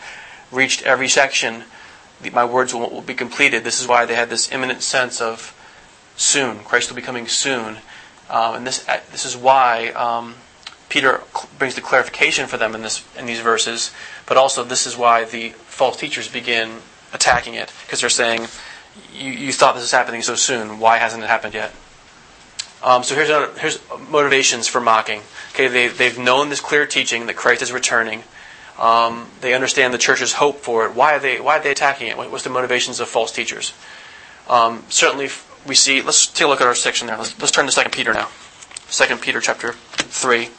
reached 0.51 0.83
every 0.83 1.07
section, 1.07 1.63
my 2.33 2.43
words 2.45 2.73
will, 2.73 2.89
will 2.89 3.01
be 3.01 3.13
completed. 3.13 3.63
This 3.63 3.79
is 3.79 3.87
why 3.87 4.05
they 4.05 4.15
had 4.15 4.29
this 4.29 4.51
imminent 4.51 4.81
sense 4.81 5.21
of 5.21 5.55
soon. 6.19 6.59
Christ 6.59 6.89
will 6.89 6.95
be 6.95 7.01
coming 7.01 7.27
soon. 7.27 7.77
Um, 8.29 8.55
and 8.55 8.67
this, 8.67 8.87
uh, 8.87 8.99
this 9.11 9.25
is 9.25 9.35
why 9.35 9.87
um, 9.89 10.35
Peter 10.89 11.21
brings 11.57 11.75
the 11.75 11.81
clarification 11.81 12.45
for 12.45 12.57
them 12.57 12.75
in, 12.75 12.83
this, 12.83 13.03
in 13.17 13.25
these 13.25 13.39
verses, 13.39 13.91
but 14.27 14.37
also 14.37 14.63
this 14.63 14.85
is 14.85 14.95
why 14.95 15.23
the 15.23 15.49
false 15.49 15.97
teachers 15.97 16.27
begin 16.27 16.77
attacking 17.13 17.55
it, 17.55 17.73
because 17.85 18.01
they're 18.01 18.09
saying, 18.09 18.47
you, 19.13 19.31
you 19.31 19.53
thought 19.53 19.73
this 19.73 19.83
was 19.83 19.91
happening 19.91 20.21
so 20.21 20.35
soon. 20.35 20.77
Why 20.77 20.97
hasn't 20.97 21.23
it 21.23 21.27
happened 21.27 21.53
yet? 21.53 21.73
Um, 22.83 23.03
so 23.03 23.15
here's, 23.15 23.29
another, 23.29 23.51
here's 23.59 23.79
motivations 24.09 24.67
for 24.67 24.79
mocking. 24.79 25.21
Okay, 25.53 25.67
they, 25.67 25.87
they've 25.87 26.19
known 26.19 26.49
this 26.49 26.61
clear 26.61 26.85
teaching 26.85 27.25
that 27.27 27.35
Christ 27.35 27.61
is 27.61 27.71
returning. 27.71 28.23
Um, 28.77 29.27
they 29.41 29.53
understand 29.53 29.93
the 29.93 29.97
church's 29.97 30.33
hope 30.33 30.59
for 30.59 30.85
it. 30.85 30.95
Why 30.95 31.15
are 31.15 31.19
they, 31.19 31.41
why 31.41 31.57
are 31.57 31.63
they 31.63 31.71
attacking 31.71 32.07
it? 32.07 32.17
What's 32.17 32.43
the 32.43 32.49
motivations 32.49 32.99
of 32.99 33.09
false 33.09 33.31
teachers? 33.31 33.73
Um, 34.47 34.83
certainly, 34.89 35.29
we 35.69 35.75
see, 35.75 36.01
let's 36.01 36.25
take 36.25 36.45
a 36.45 36.49
look 36.49 36.61
at 36.61 36.67
our 36.67 36.73
section 36.73 37.07
there. 37.07 37.17
Let's, 37.17 37.39
let's 37.39 37.51
turn 37.51 37.67
to 37.67 37.71
2 37.71 37.89
Peter 37.91 38.11
now. 38.11 38.29
2 38.89 39.17
Peter 39.17 39.39
chapter 39.39 39.73
3. 39.73 40.49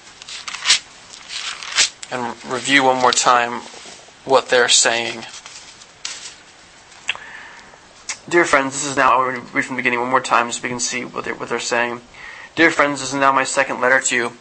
And 2.13 2.37
review 2.51 2.85
one 2.85 3.03
more 3.03 3.11
time 3.11 3.63
what 4.25 4.49
they're 4.49 4.69
saying. 4.69 5.25
Dear 8.29 8.45
friends, 8.45 8.75
this 8.75 8.87
is 8.87 8.97
now, 8.97 9.21
I'll 9.21 9.43
read 9.53 9.65
from 9.65 9.75
the 9.75 9.83
beginning 9.83 9.99
one 9.99 10.11
more 10.11 10.21
time 10.21 10.53
so 10.53 10.63
we 10.63 10.69
can 10.69 10.79
see 10.79 11.05
what 11.05 11.25
they're, 11.25 11.35
what 11.35 11.49
they're 11.49 11.59
saying. 11.59 12.01
Dear 12.55 12.71
friends, 12.71 13.01
this 13.01 13.13
is 13.13 13.19
now 13.19 13.33
my 13.33 13.45
second 13.45 13.81
letter 13.81 14.01
to 14.01 14.15
you. 14.15 14.33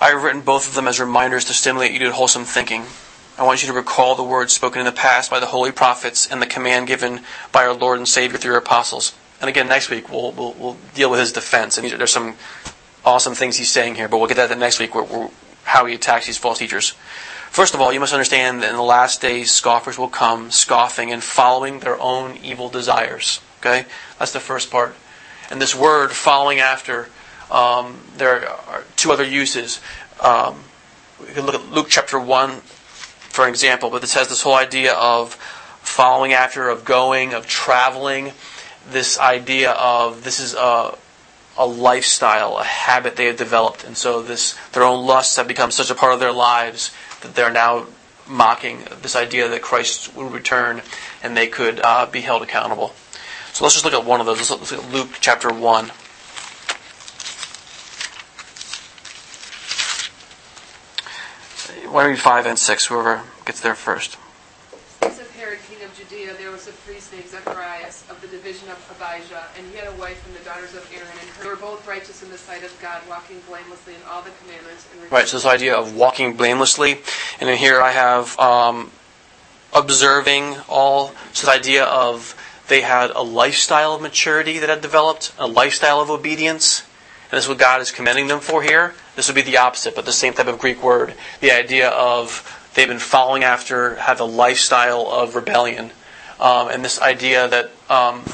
I 0.00 0.10
have 0.10 0.22
written 0.22 0.42
both 0.42 0.68
of 0.68 0.74
them 0.74 0.86
as 0.86 1.00
reminders 1.00 1.46
to 1.46 1.54
stimulate 1.54 1.92
you 1.92 2.00
to 2.00 2.12
wholesome 2.12 2.44
thinking. 2.44 2.84
I 3.38 3.44
want 3.44 3.62
you 3.62 3.68
to 3.68 3.74
recall 3.74 4.14
the 4.14 4.22
words 4.22 4.52
spoken 4.52 4.80
in 4.80 4.86
the 4.86 4.92
past 4.92 5.30
by 5.30 5.40
the 5.40 5.46
holy 5.46 5.72
prophets 5.72 6.26
and 6.30 6.42
the 6.42 6.46
command 6.46 6.86
given 6.86 7.20
by 7.50 7.64
our 7.64 7.72
Lord 7.72 7.96
and 7.98 8.06
Savior 8.06 8.36
through 8.36 8.50
your 8.50 8.58
apostles. 8.58 9.14
And 9.40 9.48
again, 9.48 9.68
next 9.68 9.90
week 9.90 10.10
we'll, 10.10 10.32
we'll, 10.32 10.52
we'll 10.54 10.76
deal 10.94 11.10
with 11.10 11.20
his 11.20 11.32
defense. 11.32 11.78
And 11.78 11.88
there's 11.90 12.12
some 12.12 12.34
awesome 13.04 13.34
things 13.34 13.56
he's 13.56 13.70
saying 13.70 13.94
here, 13.94 14.08
but 14.08 14.18
we'll 14.18 14.28
get 14.28 14.36
that 14.36 14.56
next 14.58 14.78
week, 14.78 14.94
where, 14.94 15.04
where, 15.04 15.30
how 15.64 15.86
he 15.86 15.94
attacks 15.94 16.26
these 16.26 16.38
false 16.38 16.58
teachers. 16.58 16.94
First 17.50 17.74
of 17.74 17.80
all, 17.80 17.92
you 17.92 18.00
must 18.00 18.12
understand 18.12 18.62
that 18.62 18.70
in 18.70 18.76
the 18.76 18.82
last 18.82 19.20
days, 19.20 19.50
scoffers 19.50 19.98
will 19.98 20.08
come, 20.08 20.50
scoffing 20.50 21.12
and 21.12 21.22
following 21.22 21.80
their 21.80 22.00
own 22.00 22.36
evil 22.42 22.68
desires. 22.68 23.40
Okay? 23.60 23.86
That's 24.18 24.32
the 24.32 24.40
first 24.40 24.70
part. 24.70 24.94
And 25.50 25.60
this 25.60 25.74
word, 25.74 26.12
following 26.12 26.58
after, 26.58 27.08
um, 27.50 28.00
there 28.16 28.48
are 28.48 28.84
two 28.96 29.12
other 29.12 29.24
uses. 29.24 29.80
Um, 30.20 30.62
we 31.20 31.32
can 31.32 31.46
look 31.46 31.54
at 31.54 31.70
Luke 31.72 31.86
chapter 31.88 32.20
1, 32.20 32.50
for 32.50 33.48
example, 33.48 33.90
but 33.90 34.02
this 34.02 34.14
has 34.14 34.28
this 34.28 34.42
whole 34.42 34.54
idea 34.54 34.92
of 34.94 35.34
following 35.80 36.32
after, 36.32 36.68
of 36.68 36.84
going, 36.84 37.32
of 37.32 37.46
traveling 37.46 38.32
this 38.90 39.18
idea 39.18 39.72
of 39.72 40.24
this 40.24 40.40
is 40.40 40.54
a, 40.54 40.96
a 41.56 41.66
lifestyle, 41.66 42.58
a 42.58 42.64
habit 42.64 43.16
they 43.16 43.26
have 43.26 43.36
developed, 43.36 43.84
and 43.84 43.96
so 43.96 44.22
this 44.22 44.56
their 44.72 44.82
own 44.82 45.06
lusts 45.06 45.36
have 45.36 45.48
become 45.48 45.70
such 45.70 45.90
a 45.90 45.94
part 45.94 46.12
of 46.12 46.20
their 46.20 46.32
lives 46.32 46.92
that 47.20 47.34
they're 47.34 47.52
now 47.52 47.86
mocking 48.26 48.84
this 49.02 49.16
idea 49.16 49.48
that 49.48 49.62
Christ 49.62 50.14
will 50.14 50.28
return 50.28 50.82
and 51.22 51.36
they 51.36 51.46
could 51.46 51.80
uh, 51.82 52.06
be 52.06 52.20
held 52.20 52.42
accountable. 52.42 52.92
So 53.52 53.64
let's 53.64 53.74
just 53.74 53.84
look 53.84 53.94
at 53.94 54.04
one 54.04 54.20
of 54.20 54.26
those. 54.26 54.50
Let's 54.50 54.70
look 54.70 54.84
at 54.84 54.92
Luke 54.92 55.08
chapter 55.20 55.52
one. 55.52 55.90
Why 61.90 62.02
don't 62.02 62.12
we 62.12 62.18
five 62.18 62.44
and 62.46 62.58
six? 62.58 62.86
Whoever 62.86 63.22
gets 63.46 63.60
there 63.60 63.74
first. 63.74 64.18
Of 65.00 65.30
Herod, 65.36 65.58
king 65.68 65.82
of 65.82 65.96
Judea, 66.08 66.34
there 66.38 66.50
was 66.50 66.66
a 66.68 66.72
priest 66.72 67.12
named 67.12 67.28
Zacharias 67.28 68.04
of 68.08 68.18
the 68.22 68.28
division 68.28 68.68
of 68.70 68.78
Abijah, 68.96 69.44
and 69.58 69.66
he 69.70 69.76
had 69.76 69.88
a 69.88 69.92
wife 69.96 70.18
from 70.22 70.32
the 70.32 70.40
daughters 70.40 70.74
of 70.74 70.90
Aaron, 70.94 71.08
and 71.20 71.28
they 71.42 71.48
were 71.48 71.56
both 71.56 71.86
righteous 71.86 72.22
in 72.22 72.30
the 72.30 72.38
sight 72.38 72.64
of 72.64 72.74
God, 72.80 73.02
walking 73.08 73.40
blamelessly 73.46 73.94
in 73.94 74.00
all 74.08 74.22
the 74.22 74.30
commandments. 74.42 74.86
And 74.92 75.12
Right, 75.12 75.28
so 75.28 75.36
this 75.36 75.44
idea 75.44 75.76
of 75.76 75.94
walking 75.94 76.34
blamelessly, 76.34 76.92
and 77.40 77.48
then 77.48 77.58
here 77.58 77.82
I 77.82 77.90
have 77.90 78.38
um, 78.40 78.90
observing 79.74 80.56
all. 80.66 81.08
So 81.34 81.46
this 81.46 81.48
idea 81.48 81.84
of 81.84 82.34
they 82.68 82.80
had 82.80 83.10
a 83.10 83.22
lifestyle 83.22 83.94
of 83.94 84.00
maturity 84.00 84.58
that 84.60 84.70
had 84.70 84.80
developed, 84.80 85.34
a 85.38 85.46
lifestyle 85.46 86.00
of 86.00 86.10
obedience, 86.10 86.84
and 87.30 87.36
this 87.36 87.44
is 87.44 87.48
what 87.50 87.58
God 87.58 87.82
is 87.82 87.90
commending 87.90 88.28
them 88.28 88.40
for 88.40 88.62
here. 88.62 88.94
This 89.14 89.28
would 89.28 89.34
be 89.34 89.42
the 89.42 89.58
opposite, 89.58 89.94
but 89.94 90.06
the 90.06 90.12
same 90.12 90.32
type 90.32 90.46
of 90.46 90.58
Greek 90.58 90.82
word. 90.82 91.12
The 91.40 91.52
idea 91.52 91.90
of 91.90 92.70
they've 92.74 92.88
been 92.88 92.98
following 92.98 93.44
after, 93.44 93.96
have 93.96 94.20
a 94.20 94.24
lifestyle 94.24 95.06
of 95.10 95.34
rebellion, 95.34 95.90
um, 96.40 96.68
and 96.68 96.84
this 96.84 97.00
idea 97.00 97.48
that. 97.48 97.70
Um, 97.90 98.24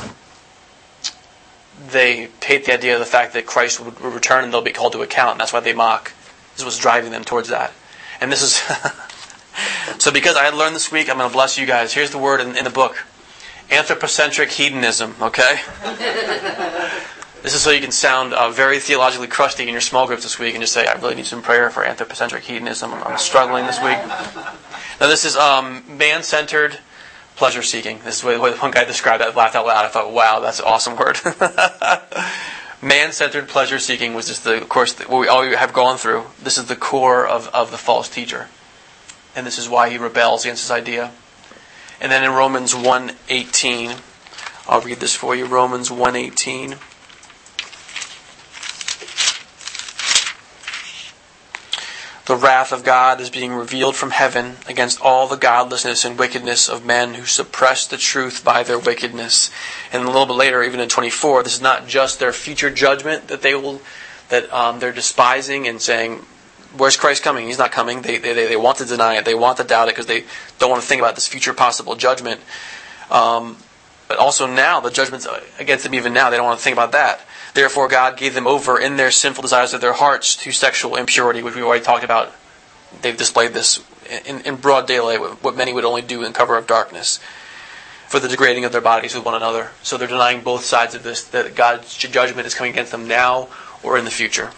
they 1.90 2.28
hate 2.42 2.64
the 2.64 2.72
idea 2.72 2.94
of 2.94 3.00
the 3.00 3.06
fact 3.06 3.34
that 3.34 3.46
Christ 3.46 3.80
would 3.80 4.00
return 4.00 4.44
and 4.44 4.52
they'll 4.52 4.62
be 4.62 4.72
called 4.72 4.92
to 4.92 5.02
account, 5.02 5.32
and 5.32 5.40
that's 5.40 5.52
why 5.52 5.60
they 5.60 5.72
mock. 5.72 6.12
This 6.52 6.60
is 6.60 6.64
what's 6.64 6.78
driving 6.78 7.10
them 7.10 7.24
towards 7.24 7.48
that. 7.48 7.72
And 8.20 8.30
this 8.30 8.42
is. 8.42 8.62
so, 9.98 10.12
because 10.12 10.36
I 10.36 10.48
learned 10.50 10.74
this 10.74 10.92
week, 10.92 11.10
I'm 11.10 11.18
going 11.18 11.28
to 11.28 11.32
bless 11.32 11.58
you 11.58 11.66
guys. 11.66 11.92
Here's 11.92 12.10
the 12.10 12.18
word 12.18 12.40
in, 12.40 12.56
in 12.56 12.64
the 12.64 12.70
book 12.70 13.04
anthropocentric 13.70 14.50
hedonism, 14.50 15.14
okay? 15.20 15.58
this 17.42 17.54
is 17.54 17.62
so 17.62 17.70
you 17.70 17.80
can 17.80 17.90
sound 17.90 18.34
uh, 18.34 18.50
very 18.50 18.78
theologically 18.78 19.26
crusty 19.26 19.62
in 19.62 19.70
your 19.70 19.80
small 19.80 20.06
groups 20.06 20.22
this 20.22 20.38
week 20.38 20.54
and 20.54 20.62
just 20.62 20.72
say, 20.72 20.86
I 20.86 20.92
really 20.94 21.14
need 21.14 21.26
some 21.26 21.42
prayer 21.42 21.70
for 21.70 21.84
anthropocentric 21.84 22.44
hedonism. 22.44 22.92
I'm, 22.92 23.02
I'm 23.02 23.18
struggling 23.18 23.66
this 23.66 23.78
week. 23.78 23.98
Now, 25.00 25.08
this 25.08 25.24
is 25.24 25.34
um, 25.36 25.82
man 25.96 26.22
centered 26.22 26.78
pleasure 27.36 27.62
seeking. 27.62 27.98
This 28.04 28.16
is 28.16 28.22
the 28.22 28.38
way 28.40 28.50
the 28.50 28.56
one 28.56 28.70
guy 28.70 28.84
described 28.84 29.22
that. 29.22 29.32
I 29.32 29.34
laughed 29.34 29.56
out 29.56 29.66
loud. 29.66 29.84
I 29.84 29.88
thought, 29.88 30.12
wow, 30.12 30.40
that's 30.40 30.60
an 30.60 30.66
awesome 30.66 30.96
word. 30.96 31.18
man 32.82 33.12
centered 33.12 33.48
pleasure 33.48 33.78
seeking 33.78 34.14
was 34.14 34.26
just 34.26 34.44
the, 34.44 34.60
of 34.60 34.68
course, 34.68 34.98
what 35.00 35.18
we 35.18 35.28
all 35.28 35.42
have 35.42 35.72
gone 35.72 35.96
through. 35.96 36.24
This 36.42 36.58
is 36.58 36.66
the 36.66 36.76
core 36.76 37.26
of, 37.26 37.48
of 37.48 37.70
the 37.70 37.78
false 37.78 38.08
teacher. 38.08 38.48
And 39.34 39.46
this 39.46 39.58
is 39.58 39.68
why 39.68 39.90
he 39.90 39.98
rebels 39.98 40.44
against 40.44 40.64
this 40.64 40.70
idea. 40.70 41.10
And 42.00 42.12
then 42.12 42.22
in 42.22 42.32
Romans 42.32 42.74
1:18, 42.74 44.00
I'll 44.68 44.80
read 44.80 45.00
this 45.00 45.16
for 45.16 45.34
you. 45.34 45.46
Romans 45.46 45.90
1:18. 45.90 46.78
The 52.26 52.36
wrath 52.36 52.72
of 52.72 52.84
God 52.84 53.20
is 53.20 53.28
being 53.28 53.52
revealed 53.52 53.96
from 53.96 54.10
heaven 54.10 54.56
against 54.66 54.98
all 55.02 55.28
the 55.28 55.36
godlessness 55.36 56.06
and 56.06 56.18
wickedness 56.18 56.70
of 56.70 56.84
men 56.84 57.14
who 57.14 57.26
suppress 57.26 57.86
the 57.86 57.98
truth 57.98 58.42
by 58.42 58.62
their 58.62 58.78
wickedness. 58.78 59.50
And 59.92 60.04
a 60.04 60.06
little 60.06 60.24
bit 60.24 60.32
later, 60.32 60.62
even 60.62 60.80
in 60.80 60.88
24, 60.88 61.42
this 61.42 61.54
is 61.54 61.60
not 61.60 61.86
just 61.86 62.18
their 62.18 62.32
future 62.32 62.70
judgment 62.70 63.28
that 63.28 63.42
they 63.42 63.54
will 63.54 63.82
that 64.30 64.50
um, 64.54 64.80
they're 64.80 64.90
despising 64.90 65.68
and 65.68 65.82
saying, 65.82 66.24
"Where's 66.74 66.96
Christ 66.96 67.22
coming? 67.22 67.46
He's 67.46 67.58
not 67.58 67.72
coming." 67.72 68.00
They 68.00 68.16
they, 68.16 68.32
they 68.32 68.56
want 68.56 68.78
to 68.78 68.86
deny 68.86 69.16
it. 69.16 69.26
They 69.26 69.34
want 69.34 69.58
to 69.58 69.64
doubt 69.64 69.88
it 69.88 69.94
because 69.94 70.06
they 70.06 70.24
don't 70.58 70.70
want 70.70 70.80
to 70.80 70.88
think 70.88 71.02
about 71.02 71.14
this 71.14 71.28
future 71.28 71.52
possible 71.52 71.94
judgment. 71.94 72.40
Um, 73.10 73.58
but 74.08 74.16
also 74.16 74.46
now, 74.46 74.80
the 74.80 74.90
judgment's 74.90 75.26
against 75.58 75.84
them 75.84 75.94
even 75.94 76.14
now. 76.14 76.30
They 76.30 76.38
don't 76.38 76.46
want 76.46 76.58
to 76.58 76.64
think 76.64 76.74
about 76.74 76.92
that. 76.92 77.20
Therefore, 77.54 77.88
God 77.88 78.16
gave 78.16 78.34
them 78.34 78.46
over 78.46 78.78
in 78.78 78.96
their 78.96 79.12
sinful 79.12 79.42
desires 79.42 79.72
of 79.72 79.80
their 79.80 79.92
hearts 79.92 80.36
to 80.36 80.50
sexual 80.50 80.96
impurity, 80.96 81.42
which 81.42 81.54
we 81.54 81.62
already 81.62 81.84
talked 81.84 82.04
about. 82.04 82.32
They've 83.00 83.16
displayed 83.16 83.52
this 83.52 83.82
in, 84.26 84.40
in 84.40 84.56
broad 84.56 84.86
daylight, 84.86 85.20
what 85.42 85.56
many 85.56 85.72
would 85.72 85.84
only 85.84 86.02
do 86.02 86.24
in 86.24 86.32
cover 86.32 86.56
of 86.56 86.66
darkness, 86.66 87.20
for 88.08 88.18
the 88.18 88.28
degrading 88.28 88.64
of 88.64 88.72
their 88.72 88.80
bodies 88.80 89.14
with 89.14 89.24
one 89.24 89.34
another. 89.34 89.70
So 89.82 89.96
they're 89.96 90.08
denying 90.08 90.42
both 90.42 90.64
sides 90.64 90.94
of 90.94 91.02
this, 91.04 91.24
that 91.28 91.54
God's 91.54 91.96
judgment 91.96 92.46
is 92.46 92.54
coming 92.54 92.72
against 92.72 92.92
them 92.92 93.08
now 93.08 93.48
or 93.82 93.96
in 93.98 94.04
the 94.04 94.10
future. 94.10 94.50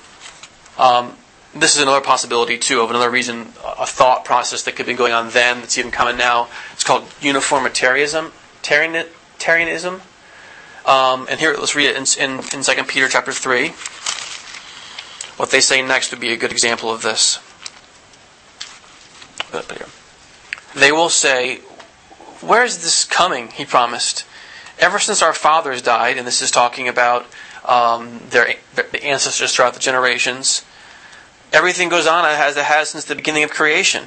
Um, 0.79 1.17
this 1.55 1.77
is 1.77 1.83
another 1.83 2.01
possibility, 2.01 2.59
too, 2.59 2.81
of 2.81 2.91
another 2.91 3.11
reason, 3.11 3.53
a 3.79 3.87
thought 3.87 4.25
process 4.25 4.63
that 4.65 4.77
could 4.77 4.87
be 4.87 4.95
going 4.95 5.13
on 5.13 5.31
then 5.31 5.61
that's 5.61 5.79
even 5.79 5.91
coming 5.91 6.17
now. 6.17 6.49
It's 6.73 6.85
called 6.85 7.05
uniformitarianism. 7.21 8.33
Tarianism. 8.63 10.01
Um, 10.87 11.27
and 11.29 11.41
here, 11.41 11.55
let's 11.59 11.75
read 11.75 11.91
it 11.91 11.97
in, 11.97 12.31
in, 12.31 12.39
in 12.55 12.63
2 12.63 12.85
Peter 12.85 13.09
chapter 13.09 13.33
3. 13.33 13.69
What 15.37 15.51
they 15.51 15.61
say 15.61 15.83
next 15.83 16.13
would 16.13 16.21
be 16.21 16.33
a 16.33 16.37
good 16.37 16.53
example 16.53 16.91
of 16.91 17.03
this. 17.03 17.41
They 20.75 20.93
will 20.93 21.09
say, 21.09 21.57
Where 22.41 22.65
is 22.65 22.79
this 22.79 23.05
coming? 23.05 23.49
He 23.49 23.65
promised. 23.65 24.25
Ever 24.79 24.99
since 24.99 25.23
our 25.23 25.33
fathers 25.33 25.83
died, 25.83 26.19
and 26.19 26.27
this 26.27 26.41
is 26.41 26.51
talking 26.51 26.87
about 26.87 27.27
um, 27.65 28.21
their, 28.31 28.55
their 28.75 28.87
ancestors 29.03 29.55
throughout 29.55 29.75
the 29.75 29.81
generations, 29.81 30.65
everything 31.53 31.89
goes 31.89 32.07
on 32.07 32.25
as 32.25 32.57
it 32.57 32.65
has 32.65 32.91
since 32.91 33.05
the 33.05 33.15
beginning 33.15 33.43
of 33.43 33.51
creation. 33.51 34.07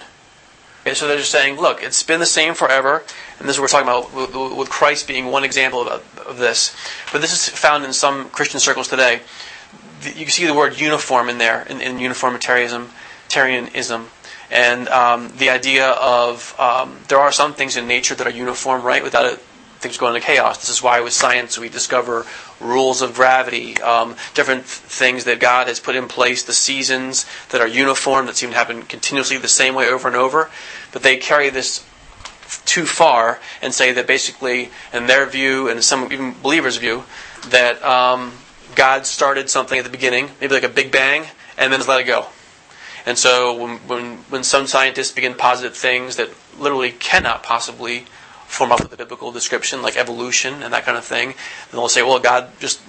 Okay, 0.82 0.94
so 0.94 1.08
they're 1.08 1.18
just 1.18 1.32
saying, 1.32 1.60
look, 1.60 1.84
it's 1.84 2.04
been 2.04 2.20
the 2.20 2.26
same 2.26 2.54
forever, 2.54 3.04
and 3.40 3.48
this 3.48 3.56
is 3.56 3.60
what 3.60 3.72
we're 3.72 3.84
talking 3.84 3.88
about 3.88 4.58
with, 4.58 4.70
Christ 4.70 5.08
being 5.08 5.28
one 5.28 5.44
example 5.44 5.88
of, 5.88 6.38
this. 6.38 6.76
But 7.12 7.22
this 7.22 7.34
is 7.34 7.50
found 7.50 7.86
in 7.86 7.94
some 7.94 8.30
Christian 8.30 8.60
circles 8.60 8.88
today. 8.88 9.22
You 10.16 10.28
see 10.28 10.46
the 10.46 10.54
word 10.54 10.80
uniform 10.80 11.30
in 11.30 11.38
there, 11.38 11.64
in, 11.64 11.82
in 11.82 12.00
uniformitarianism, 12.00 12.90
Tarianism, 13.30 14.08
and 14.52 14.88
um, 14.90 15.32
the 15.38 15.50
idea 15.50 15.90
of 15.92 16.56
um, 16.60 17.00
there 17.08 17.20
are 17.20 17.32
some 17.32 17.54
things 17.54 17.78
in 17.78 17.88
nature 17.88 18.16
that 18.16 18.28
are 18.28 18.32
uniform, 18.32 18.84
right, 18.84 19.04
without 19.04 19.26
it, 19.26 19.40
things 19.80 19.98
going 19.98 20.16
into 20.16 20.26
chaos. 20.26 20.58
This 20.58 20.70
is 20.70 20.84
why 20.84 21.00
with 21.00 21.14
science 21.14 21.58
we 21.58 21.70
discover 21.70 22.26
rules 22.60 23.02
of 23.02 23.14
gravity, 23.14 23.80
um, 23.82 24.16
different 24.34 24.66
things 24.66 25.24
that 25.24 25.40
God 25.40 25.68
has 25.68 25.80
put 25.80 25.96
in 25.96 26.08
place, 26.08 26.44
the 26.44 26.54
seasons 26.54 27.26
that 27.50 27.62
are 27.62 27.68
uniform, 27.68 28.26
that 28.26 28.36
seem 28.36 28.50
to 28.50 28.56
happen 28.56 28.82
continuously 28.84 29.38
the 29.38 29.48
same 29.48 29.76
way 29.76 29.88
over 29.88 30.08
and 30.08 30.18
over. 30.18 30.50
But 30.92 31.04
they 31.04 31.18
carry 31.18 31.50
this 31.50 31.86
too 32.66 32.86
far 32.86 33.40
and 33.62 33.74
say 33.74 33.92
that 33.94 34.08
basically, 34.08 34.70
in 34.94 35.08
their 35.08 35.26
view, 35.26 35.70
and 35.70 35.84
some 35.84 36.12
even 36.12 36.36
believers' 36.42 36.78
view, 36.78 37.04
that 37.50 37.84
um, 37.84 38.34
God 38.76 39.06
started 39.06 39.50
something 39.50 39.78
at 39.78 39.86
the 39.86 39.92
beginning, 39.92 40.30
maybe 40.42 40.54
like 40.54 40.64
a 40.64 40.70
big 40.70 40.92
bang, 40.92 41.26
and 41.58 41.72
then 41.72 41.80
just 41.80 41.90
let 41.90 42.02
it 42.02 42.06
go. 42.06 42.28
And 43.06 43.18
so 43.18 43.56
when, 43.56 43.78
when, 43.80 44.18
when 44.30 44.44
some 44.44 44.68
scientists 44.68 45.12
begin 45.12 45.32
to 45.34 45.38
posit 45.38 45.76
things 45.76 46.18
that 46.18 46.30
literally 46.60 46.92
cannot 46.92 47.44
possibly 47.44 48.06
form 48.46 48.72
up 48.72 48.82
with 48.82 48.92
the 48.92 48.98
biblical 48.98 49.32
description, 49.32 49.82
like 49.82 49.96
evolution 49.96 50.64
and 50.64 50.74
that 50.74 50.84
kind 50.84 50.98
of 50.98 51.06
thing. 51.06 51.30
And 51.30 51.72
they'll 51.72 51.88
say, 51.88 52.02
well, 52.02 52.20
God 52.20 52.50
just 52.60 52.82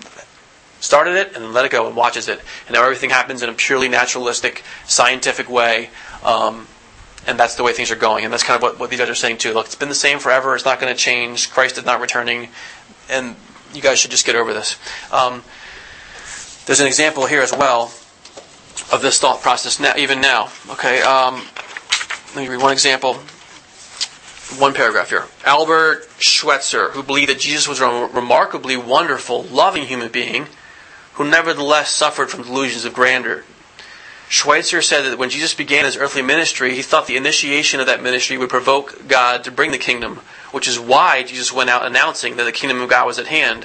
started 0.81 1.14
it 1.16 1.37
and 1.37 1.53
let 1.53 1.64
it 1.64 1.70
go 1.70 1.87
and 1.87 1.94
watches 1.94 2.29
it. 2.29 2.40
And 2.66 2.75
now 2.75 2.83
everything 2.83 3.11
happens 3.11 3.42
in 3.42 3.49
a 3.51 3.53
purely 3.53 3.88
naturalistic, 3.88 4.62
scientific 4.87 5.49
way. 5.49 5.90
Um, 6.25 6.66
and 7.26 7.38
that's 7.38 7.54
the 7.54 7.62
way 7.62 7.72
things 7.72 7.90
are 7.90 7.96
going. 7.96 8.24
And 8.24 8.33
that's 8.33 8.42
kind 8.42 8.56
of 8.56 8.62
what, 8.62 8.78
what 8.78 8.90
these 8.90 8.98
guys 8.98 9.09
are 9.09 9.14
saying 9.14 9.38
too. 9.38 9.52
Look, 9.52 9.66
it's 9.66 9.74
been 9.74 9.88
the 9.88 9.94
same 9.94 10.18
forever. 10.18 10.54
It's 10.54 10.64
not 10.64 10.80
going 10.80 10.92
to 10.94 10.98
change. 10.98 11.50
Christ 11.50 11.78
is 11.78 11.85
not 11.85 12.00
returning. 12.00 12.48
And 13.09 13.37
you 13.74 13.83
guys 13.83 13.98
should 13.98 14.11
just 14.11 14.26
get 14.26 14.37
over 14.37 14.52
this. 14.52 14.78
Um, 15.12 15.42
there's 16.66 16.80
an 16.80 16.87
example 16.87 17.26
here 17.26 17.42
as 17.42 17.52
well 17.52 17.92
of 18.92 19.00
this 19.02 19.18
thought 19.18 19.40
process 19.42 19.80
now, 19.80 19.94
even 19.96 20.20
now. 20.20 20.50
Okay, 20.70 21.02
um, 21.02 21.42
let 22.35 22.37
me 22.37 22.48
read 22.48 22.62
one 22.62 22.72
example 22.72 23.18
one 24.59 24.74
paragraph 24.74 25.11
here. 25.11 25.26
Albert 25.44 26.09
Schweitzer, 26.18 26.90
who 26.90 27.02
believed 27.02 27.30
that 27.30 27.38
Jesus 27.38 27.68
was 27.68 27.80
a 27.80 28.09
remarkably 28.12 28.76
wonderful, 28.76 29.44
loving 29.44 29.85
human 29.85 30.11
being, 30.11 30.46
who 31.14 31.28
nevertheless 31.28 31.90
suffered 31.90 32.30
from 32.30 32.42
delusions 32.42 32.85
of 32.85 32.94
grandeur. 32.94 33.44
Schweitzer 34.31 34.81
said 34.81 35.03
that 35.03 35.19
when 35.19 35.29
Jesus 35.29 35.55
began 35.55 35.85
his 35.85 35.97
earthly 35.97 36.23
ministry, 36.23 36.77
he 36.77 36.83
thought 36.83 37.09
the 37.09 37.16
initiation 37.16 37.81
of 37.81 37.87
that 37.87 38.01
ministry 38.01 38.38
would 38.38 38.49
provoke 38.49 39.09
God 39.09 39.43
to 39.43 39.51
bring 39.51 39.73
the 39.73 39.77
kingdom, 39.77 40.21
which 40.53 40.69
is 40.69 40.79
why 40.79 41.25
Jesus 41.25 41.53
went 41.53 41.69
out 41.69 41.85
announcing 41.85 42.37
that 42.37 42.45
the 42.45 42.53
kingdom 42.53 42.81
of 42.81 42.88
God 42.88 43.09
was 43.09 43.19
at 43.19 43.27
hand. 43.27 43.64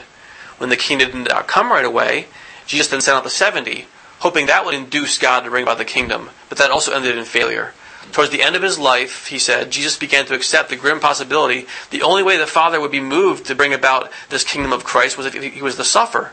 When 0.58 0.72
the 0.72 0.76
kingdom 0.76 1.12
did 1.12 1.30
not 1.30 1.48
come 1.48 1.72
right 1.72 1.86
away, 1.86 2.26
Jesus 2.66 2.88
then 2.88 3.00
sent 3.00 3.16
out 3.16 3.24
the 3.24 3.30
70, 3.30 3.86
hoping 4.22 4.48
that 4.48 4.66
would 4.66 4.74
induce 4.74 5.20
God 5.20 5.42
to 5.42 5.52
bring 5.52 5.62
about 5.62 5.78
the 5.78 5.86
kingdom, 5.86 6.32
but 6.50 6.58
that 6.58 6.72
also 6.72 6.94
ended 6.94 7.16
in 7.16 7.26
failure. 7.26 7.74
Towards 8.12 8.32
the 8.32 8.42
end 8.42 8.56
of 8.56 8.64
his 8.64 8.80
life, 8.80 9.28
he 9.28 9.38
said, 9.38 9.70
Jesus 9.70 10.00
began 10.00 10.26
to 10.26 10.34
accept 10.34 10.70
the 10.70 10.76
grim 10.76 11.00
possibility 11.00 11.68
the 11.92 12.02
only 12.02 12.24
way 12.24 12.38
the 12.38 12.48
Father 12.48 12.82
would 12.82 12.92
be 12.92 13.00
moved 13.00 13.46
to 13.46 13.56
bring 13.56 13.74
about 13.74 14.12
this 14.30 14.44
kingdom 14.44 14.74
of 14.74 14.84
Christ 14.84 15.16
was 15.16 15.28
if 15.28 15.36
he 15.36 15.62
was 15.62 15.76
to 15.76 15.84
suffer. 15.84 16.32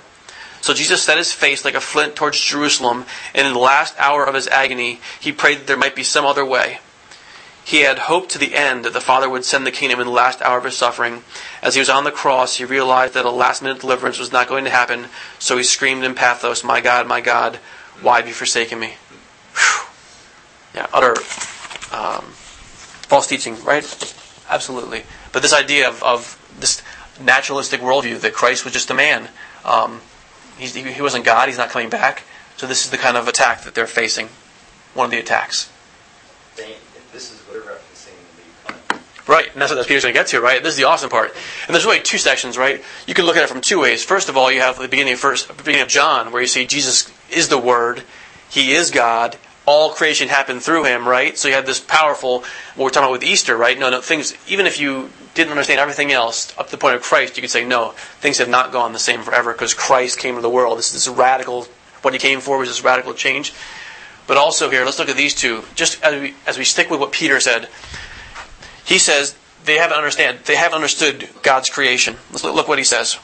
So 0.63 0.73
Jesus 0.73 1.03
set 1.03 1.19
his 1.19 1.33
face 1.33 1.65
like 1.65 1.75
a 1.75 1.81
flint 1.81 2.17
towards 2.17 2.41
Jerusalem, 2.41 3.05
and 3.35 3.47
in 3.47 3.53
the 3.53 3.59
last 3.59 3.95
hour 3.99 4.25
of 4.25 4.35
his 4.35 4.49
agony, 4.49 5.01
he 5.21 5.33
prayed 5.33 5.59
that 5.59 5.67
there 5.67 5.77
might 5.77 5.97
be 5.97 6.05
some 6.05 6.25
other 6.25 6.45
way. 6.45 6.79
He 7.65 7.81
had 7.81 7.99
hoped 7.99 8.31
to 8.31 8.39
the 8.39 8.55
end 8.55 8.85
that 8.85 8.93
the 8.93 9.01
Father 9.01 9.29
would 9.29 9.45
send 9.45 9.67
the 9.67 9.71
kingdom 9.71 10.01
in 10.01 10.07
the 10.07 10.13
last 10.13 10.41
hour 10.41 10.59
of 10.59 10.65
his 10.65 10.77
suffering. 10.77 11.23
As 11.63 11.75
he 11.75 11.81
was 11.81 11.91
on 11.91 12.05
the 12.05 12.11
cross, 12.11 12.57
he 12.57 12.65
realized 12.65 13.15
that 13.15 13.25
a 13.25 13.31
last 13.31 13.63
minute 13.63 13.81
deliverance 13.81 14.19
was 14.19 14.33
not 14.33 14.49
going 14.49 14.65
to 14.65 14.71
happen, 14.71 15.07
so 15.39 15.57
he 15.57 15.65
screamed 15.65 16.05
in 16.05 16.15
pathos, 16.15 16.65
My 16.65 16.81
God, 16.81 17.07
my 17.07 17.21
God, 17.21 17.57
why 18.01 18.17
have 18.17 18.29
you 18.29 18.35
forsaken 18.35 18.79
me? 18.79 18.95
Whew. 19.55 19.87
Yeah, 20.75 20.87
utter 20.93 21.15
um, 21.93 22.25
false 23.09 23.27
teaching, 23.27 23.63
right? 23.65 23.85
Absolutely. 24.49 25.03
But 25.33 25.43
this 25.43 25.53
idea 25.53 25.89
of, 25.89 26.03
of 26.03 26.57
this 26.59 26.83
naturalistic 27.21 27.81
worldview 27.81 28.21
that 28.21 28.33
Christ 28.33 28.65
was 28.65 28.73
just 28.73 28.91
a 28.91 28.95
man, 28.95 29.29
um, 29.65 30.01
he's, 30.63 30.75
he 30.75 31.03
wasn't 31.03 31.25
God, 31.25 31.49
he's 31.49 31.59
not 31.59 31.71
coming 31.71 31.91
back. 31.91 32.23
So 32.57 32.67
this 32.67 32.85
is 32.85 32.91
the 32.91 32.99
kind 32.99 33.17
of 33.17 33.29
attack 33.29 33.63
that 33.63 33.75
they're 33.75 33.87
facing, 33.87 34.29
one 34.95 35.07
of 35.07 35.11
the 35.11 35.19
attacks. 35.19 35.71
They, 36.57 36.77
this 37.13 37.33
is 37.33 37.41
what 37.41 37.55
they're 37.55 37.75
referencing 37.75 38.89
the 38.89 39.31
Right, 39.31 39.53
and 39.53 39.61
that's 39.61 39.73
what 39.73 39.87
Peter's 39.87 40.03
going 40.03 40.15
to 40.15 40.19
get 40.19 40.29
to, 40.29 40.41
right? 40.41 40.63
This 40.63 40.73
is 40.73 40.79
the 40.79 40.85
awesome 40.85 41.11
part. 41.11 41.35
And 41.67 41.75
there's 41.75 41.85
really 41.85 42.01
two 42.01 42.19
sections, 42.19 42.59
right? 42.59 42.83
You 43.07 43.15
can 43.15 43.25
look 43.25 43.37
at 43.37 43.43
it 43.43 43.49
from 43.49 43.61
two 43.61 43.81
ways. 43.81 44.05
First 44.05 44.29
of 44.29 44.37
all, 44.37 44.51
you 44.51 44.61
have 44.61 44.79
the 44.79 44.89
beginning 44.89 45.15
of 45.15 45.21
first 45.21 45.49
beginning 45.59 45.83
of 45.83 45.89
John, 45.89 46.33
where 46.33 46.43
you 46.43 46.49
see 46.49 46.67
Jesus 46.67 47.13
is 47.31 47.49
the 47.49 47.59
Word, 47.59 48.03
He 48.51 48.73
is 48.73 48.91
God, 48.91 49.37
all 49.67 49.91
creation 49.91 50.29
happened 50.29 50.63
through 50.63 50.85
Him, 50.85 51.07
right? 51.07 51.37
So 51.39 51.49
you 51.49 51.55
have 51.55 51.67
this 51.67 51.81
powerful, 51.81 52.41
what 52.75 52.85
we're 52.85 52.91
talking 52.91 53.05
about 53.05 53.13
with 53.13 53.25
Easter, 53.25 53.57
right? 53.57 53.79
No, 53.79 53.91
no, 53.91 54.01
things, 54.01 54.35
even 54.49 54.67
if 54.67 54.81
you 54.81 55.11
didn't 55.35 55.51
understand 55.51 55.81
everything 55.81 56.13
else 56.13 56.57
up 56.59 56.67
to 56.67 56.73
the 56.73 56.79
point 56.79 56.97
of 56.97 57.03
Christ, 57.03 57.37
you 57.37 57.41
could 57.41 57.51
say, 57.51 57.65
no, 57.65 57.91
things 58.21 58.39
have 58.39 58.49
not 58.49 58.73
gone 58.73 58.93
the 58.93 58.99
same 58.99 59.23
forever 59.23 59.53
because 59.53 59.75
Christ 59.75 60.19
came 60.19 60.35
to 60.35 60.41
the 60.41 60.51
world. 60.51 60.79
This 60.79 60.95
is 60.95 61.09
radical, 61.09 61.67
what 62.03 62.13
He 62.13 62.19
came 62.19 62.41
for 62.41 62.59
was 62.59 62.69
this 62.69 62.83
radical 62.83 63.15
change. 63.15 63.53
But 64.27 64.37
also 64.37 64.71
here, 64.71 64.85
let's 64.85 64.99
look 64.99 65.09
at 65.09 65.17
these 65.17 65.35
two. 65.35 65.65
Just 65.75 66.03
as 66.03 66.21
we, 66.21 66.35
as 66.47 66.59
we 66.59 66.65
stick 66.65 66.91
with 66.91 67.01
what 67.01 67.13
Peter 67.13 67.41
said, 67.41 67.69
he 68.85 68.99
says 68.99 69.37
they 69.65 69.77
haven't 69.77 69.97
understand 69.97 70.41
they 70.45 70.57
haven't 70.57 70.77
understood 70.77 71.29
God's 71.43 71.71
creation. 71.71 72.17
Let's 72.31 72.45
look, 72.45 72.55
look 72.55 72.69
what 72.69 72.79
he 72.79 72.85
says. 72.85 73.19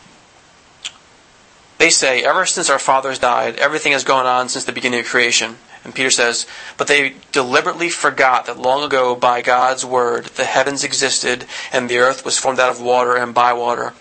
They 1.79 1.91
say, 1.91 2.25
ever 2.25 2.45
since 2.45 2.71
our 2.71 2.79
fathers 2.81 3.21
died, 3.21 3.57
everything 3.57 3.93
has 3.93 4.03
gone 4.03 4.27
on 4.27 4.49
since 4.49 4.65
the 4.65 4.73
beginning 4.73 4.99
of 4.99 5.07
creation. 5.07 5.57
And 5.85 5.95
Peter 5.95 6.11
says, 6.11 6.47
but 6.77 6.87
they 6.87 7.15
deliberately 7.33 7.89
forgot 7.89 8.47
that 8.47 8.59
long 8.59 8.83
ago, 8.83 9.15
by 9.15 9.43
God's 9.43 9.85
word, 9.85 10.27
the 10.27 10.45
heavens 10.45 10.85
existed, 10.85 11.47
and 11.73 11.89
the 11.89 11.99
earth 11.99 12.25
was 12.25 12.39
formed 12.39 12.61
out 12.61 12.71
of 12.71 12.81
water 12.81 13.17
and 13.17 13.33
by 13.33 13.53
water. 13.53 13.95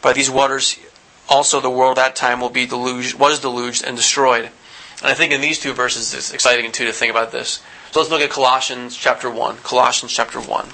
By 0.00 0.12
these 0.12 0.30
waters, 0.30 0.78
also 1.28 1.60
the 1.60 1.70
world 1.70 1.98
at 1.98 2.02
that 2.02 2.16
time 2.16 2.40
will 2.40 2.50
be 2.50 2.66
deluged, 2.66 3.18
was 3.18 3.40
deluged 3.40 3.84
and 3.84 3.96
destroyed. 3.96 4.50
And 5.00 5.06
I 5.06 5.14
think 5.14 5.32
in 5.32 5.40
these 5.40 5.60
two 5.60 5.72
verses, 5.72 6.14
it's 6.14 6.32
exciting 6.32 6.72
too 6.72 6.86
to 6.86 6.92
think 6.92 7.10
about 7.10 7.30
this. 7.30 7.62
So 7.92 8.00
let's 8.00 8.10
look 8.10 8.20
at 8.20 8.30
Colossians 8.30 8.96
chapter 8.96 9.30
one. 9.30 9.58
Colossians 9.58 10.12
chapter 10.12 10.40
one. 10.40 10.68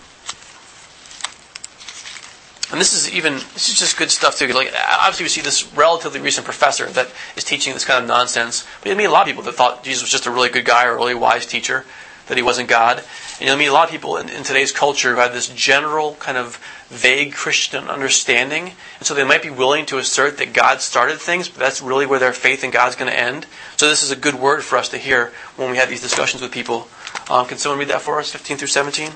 And 2.70 2.80
this 2.80 2.94
is 2.94 3.12
even 3.12 3.34
this 3.34 3.68
is 3.68 3.78
just 3.78 3.96
good 3.98 4.10
stuff 4.10 4.38
too. 4.38 4.48
Like 4.48 4.72
obviously 4.74 5.24
we 5.24 5.28
see 5.28 5.42
this 5.42 5.70
relatively 5.74 6.20
recent 6.20 6.44
professor 6.44 6.86
that 6.86 7.10
is 7.36 7.44
teaching 7.44 7.74
this 7.74 7.84
kind 7.84 8.02
of 8.02 8.08
nonsense. 8.08 8.66
But 8.80 8.88
you 8.88 8.96
meet 8.96 9.04
a 9.04 9.10
lot 9.10 9.22
of 9.22 9.26
people 9.26 9.42
that 9.44 9.54
thought 9.54 9.84
Jesus 9.84 10.02
was 10.02 10.10
just 10.10 10.26
a 10.26 10.30
really 10.30 10.48
good 10.48 10.64
guy 10.64 10.86
or 10.86 10.92
a 10.92 10.96
really 10.96 11.14
wise 11.14 11.46
teacher, 11.46 11.84
that 12.26 12.36
he 12.36 12.42
wasn't 12.42 12.68
God. 12.68 13.02
And 13.38 13.48
you'll 13.48 13.58
meet 13.58 13.66
a 13.66 13.72
lot 13.72 13.84
of 13.84 13.90
people 13.90 14.16
in, 14.16 14.28
in 14.28 14.44
today's 14.44 14.72
culture 14.72 15.14
who 15.14 15.20
have 15.20 15.32
this 15.32 15.48
general 15.48 16.14
kind 16.16 16.38
of 16.38 16.60
vague 16.88 17.34
Christian 17.34 17.88
understanding, 17.88 18.72
and 18.98 19.06
so 19.06 19.14
they 19.14 19.24
might 19.24 19.42
be 19.42 19.50
willing 19.50 19.86
to 19.86 19.98
assert 19.98 20.38
that 20.38 20.52
God 20.52 20.80
started 20.80 21.18
things, 21.18 21.48
but 21.48 21.58
that's 21.58 21.82
really 21.82 22.06
where 22.06 22.20
their 22.20 22.32
faith 22.32 22.62
in 22.62 22.70
God's 22.70 22.94
going 22.94 23.10
to 23.10 23.18
end. 23.18 23.46
So 23.76 23.88
this 23.88 24.02
is 24.02 24.10
a 24.10 24.16
good 24.16 24.36
word 24.36 24.62
for 24.62 24.78
us 24.78 24.88
to 24.90 24.98
hear 24.98 25.32
when 25.56 25.70
we 25.70 25.76
have 25.78 25.88
these 25.88 26.02
discussions 26.02 26.42
with 26.42 26.52
people. 26.52 26.88
Um, 27.28 27.46
can 27.46 27.58
someone 27.58 27.78
read 27.80 27.88
that 27.88 28.02
for 28.02 28.20
us, 28.20 28.30
15 28.30 28.56
through 28.56 28.68
17? 28.68 29.10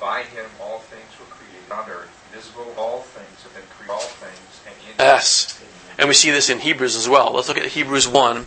By 0.00 0.22
him 0.22 0.46
all 0.62 0.78
things 0.78 1.18
were 1.18 1.26
created 1.34 1.66
on 1.72 1.90
earth, 1.90 2.30
visible 2.32 2.72
all 2.78 3.00
things 3.00 3.42
have 3.42 3.52
been 3.54 3.66
created, 3.74 3.90
all 3.90 4.06
things, 5.06 5.60
and 5.98 6.08
we 6.08 6.14
see 6.14 6.30
this 6.30 6.50
in 6.50 6.58
Hebrews 6.58 6.96
as 6.96 7.08
well. 7.08 7.32
Let's 7.32 7.48
look 7.48 7.58
at 7.58 7.66
Hebrews 7.66 8.08
1. 8.08 8.44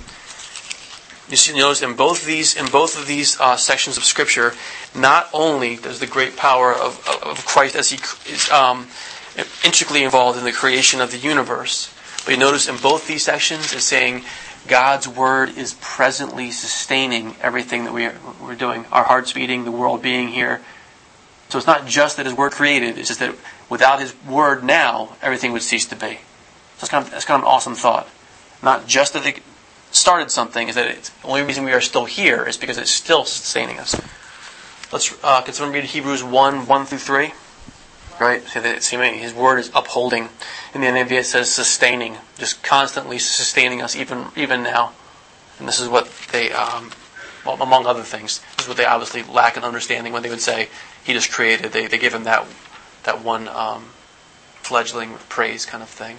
You 1.29 1.35
see, 1.35 1.57
notice 1.57 1.81
in 1.81 1.95
both 1.95 2.25
these 2.25 2.55
in 2.55 2.65
both 2.67 2.99
of 2.99 3.05
these 3.05 3.39
uh, 3.39 3.55
sections 3.55 3.97
of 3.97 4.03
Scripture, 4.03 4.53
not 4.95 5.29
only 5.31 5.75
does 5.75 5.99
the 5.99 6.07
great 6.07 6.35
power 6.35 6.73
of, 6.73 7.07
of, 7.07 7.23
of 7.23 7.45
Christ 7.45 7.75
as 7.75 7.91
He 7.91 7.97
is 8.31 8.49
um, 8.49 8.87
intricately 9.63 10.03
involved 10.03 10.39
in 10.39 10.43
the 10.43 10.51
creation 10.51 11.01
of 11.01 11.11
the 11.11 11.17
universe, 11.17 11.93
but 12.25 12.33
you 12.33 12.39
notice 12.39 12.67
in 12.67 12.77
both 12.77 13.07
these 13.07 13.23
sections 13.23 13.73
it's 13.73 13.83
saying 13.83 14.23
God's 14.67 15.07
Word 15.07 15.55
is 15.55 15.75
presently 15.81 16.49
sustaining 16.49 17.35
everything 17.41 17.85
that 17.85 17.93
we 17.93 18.05
are, 18.05 18.15
we're 18.41 18.55
doing. 18.55 18.85
Our 18.91 19.03
hearts 19.03 19.33
beating, 19.33 19.65
the 19.65 19.71
world 19.71 20.01
being 20.01 20.29
here. 20.29 20.61
So 21.49 21.57
it's 21.59 21.67
not 21.67 21.85
just 21.85 22.17
that 22.17 22.25
His 22.25 22.35
Word 22.35 22.53
created; 22.53 22.97
it's 22.97 23.07
just 23.07 23.19
that 23.19 23.35
without 23.69 23.99
His 23.99 24.15
Word 24.25 24.63
now, 24.63 25.15
everything 25.21 25.51
would 25.51 25.61
cease 25.61 25.85
to 25.87 25.95
be. 25.95 26.19
So 26.79 26.87
that's 26.87 26.89
kind 26.89 27.05
of, 27.05 27.25
kind 27.25 27.41
of 27.41 27.47
an 27.47 27.53
awesome 27.53 27.75
thought. 27.75 28.07
Not 28.63 28.87
just 28.87 29.13
that 29.13 29.23
they 29.23 29.35
started 29.91 30.31
something, 30.31 30.69
is 30.69 30.75
that 30.75 30.87
it's, 30.87 31.09
the 31.09 31.27
only 31.27 31.43
reason 31.43 31.65
we 31.65 31.73
are 31.73 31.81
still 31.81 32.05
here 32.05 32.45
is 32.45 32.55
because 32.55 32.77
it's 32.77 32.91
still 32.91 33.25
sustaining 33.25 33.79
us. 33.79 33.99
Let's 34.91 35.13
uh, 35.23 35.41
can 35.41 35.53
someone 35.53 35.73
read 35.73 35.83
Hebrews 35.83 36.23
one 36.23 36.65
one 36.65 36.85
through 36.85 36.99
three? 36.99 37.33
Right. 38.19 38.43
See, 38.43 38.79
see, 38.79 38.97
his 39.17 39.33
word 39.33 39.59
is 39.59 39.71
upholding. 39.75 40.29
In 40.73 40.81
the 40.81 40.87
NIV, 40.87 41.11
it 41.11 41.25
says 41.25 41.51
sustaining, 41.51 42.17
just 42.37 42.63
constantly 42.63 43.19
sustaining 43.19 43.81
us, 43.81 43.95
even 43.95 44.27
even 44.35 44.63
now. 44.63 44.93
And 45.59 45.67
this 45.67 45.79
is 45.79 45.89
what 45.89 46.09
they, 46.31 46.51
um, 46.51 46.91
well, 47.45 47.61
among 47.61 47.85
other 47.85 48.03
things, 48.03 48.41
this 48.55 48.65
is 48.65 48.67
what 48.69 48.77
they 48.77 48.85
obviously 48.85 49.23
lack 49.23 49.57
in 49.57 49.63
understanding 49.63 50.13
when 50.13 50.23
they 50.23 50.29
would 50.29 50.41
say 50.41 50.69
he 51.03 51.13
just 51.13 51.31
created. 51.31 51.71
They 51.71 51.87
they 51.87 51.97
give 51.97 52.13
him 52.13 52.23
that 52.23 52.47
that 53.03 53.23
one 53.23 53.47
um, 53.47 53.91
fledgling 54.61 55.15
praise 55.29 55.65
kind 55.65 55.83
of 55.83 55.89
thing. 55.89 56.17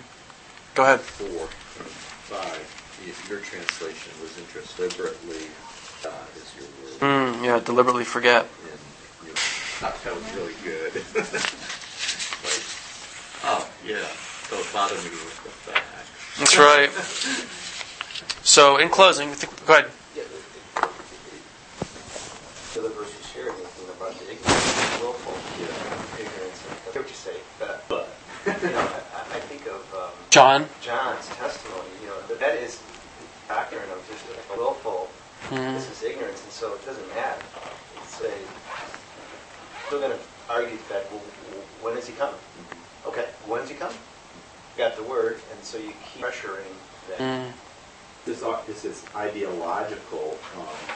Go 0.75 0.83
ahead. 0.85 1.01
Four, 1.01 1.47
five. 2.31 2.67
If 3.03 3.29
Your 3.29 3.41
translation 3.41 4.13
was 4.23 4.39
interesting. 4.39 4.89
Deliberately 4.89 5.49
God 6.03 6.29
is 6.37 6.55
your 6.57 6.65
word. 6.81 7.01
Mm, 7.01 7.45
yeah, 7.45 7.59
deliberately 7.61 8.05
forget. 8.05 8.47
And 8.47 8.57
you 9.27 9.35
know, 9.35 9.41
that 9.81 10.15
was 10.15 10.33
really 10.33 10.55
good. 10.65 10.95
like, 12.45 12.63
oh 13.45 13.69
yeah, 13.85 14.07
don't 14.49 14.73
bother 14.73 14.95
me 14.97 15.11
with 15.11 15.41
the 15.45 15.51
fact. 15.51 16.07
That's 16.39 16.57
right. 16.57 16.91
So, 18.43 18.79
in 18.79 18.89
closing, 18.89 19.29
think, 19.31 19.53
go 19.67 19.75
ahead. 19.75 19.91
Yeah, 20.17 20.23
the, 20.25 20.41
the, 22.81 22.89
the 22.89 22.95
verse 22.95 23.13
you 23.13 23.23
shared 23.23 23.55
with 23.61 23.79
me 23.79 23.85
about 23.93 24.19
the 24.19 24.25
ignorance, 24.33 24.97
the 24.97 25.05
willful 25.05 25.37
Yeah. 25.61 26.25
ignorance. 26.25 26.65
I 26.65 26.67
hear 26.93 27.03
what 27.03 27.11
you 27.11 27.17
say, 27.17 27.37
but, 27.59 27.85
but 27.89 28.17
you 28.47 28.53
know, 28.71 28.81
I, 28.81 29.37
I 29.37 29.41
think 29.41 29.67
of 29.67 29.85
um, 29.93 30.20
John. 30.31 30.67
John's 30.81 31.27
testimony. 31.29 31.89
You 32.01 32.07
know, 32.07 32.21
that 32.29 32.39
that 32.39 32.55
is 32.57 32.81
doctrine 33.49 33.83
of 33.91 34.09
just 34.09 34.25
a 34.27 34.57
willful. 34.57 35.09
Mm. 35.49 35.75
This 35.75 35.91
is 35.91 36.03
ignorance, 36.05 36.43
and 36.45 36.53
so 36.53 36.75
it 36.75 36.87
doesn't 36.87 37.09
matter. 37.15 37.43
It's 37.97 38.21
a, 38.21 38.31
still 39.87 39.99
going 39.99 40.13
to 40.13 40.19
argue 40.49 40.79
that. 40.89 41.11
Well, 41.11 41.21
when 41.83 41.99
is 41.99 42.07
he 42.07 42.13
coming? 42.13 42.39
Okay, 43.07 43.27
when's 43.47 43.69
he 43.69 43.75
coming? 43.75 43.97
Got 44.79 44.97
the 44.97 45.03
word, 45.03 45.41
and 45.53 45.65
so 45.65 45.79
you 45.79 45.93
keep 46.13 46.23
pressuring 46.23 46.73
that. 47.09 47.19
Mm. 47.19 47.53
This, 48.25 48.45
this 48.67 48.85
is 48.85 49.05
ideological 49.17 50.39
um, 50.57 50.63
uh, 50.63 50.93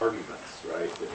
arguments, 0.00 0.64
right? 0.70 0.92
They- 0.96 1.06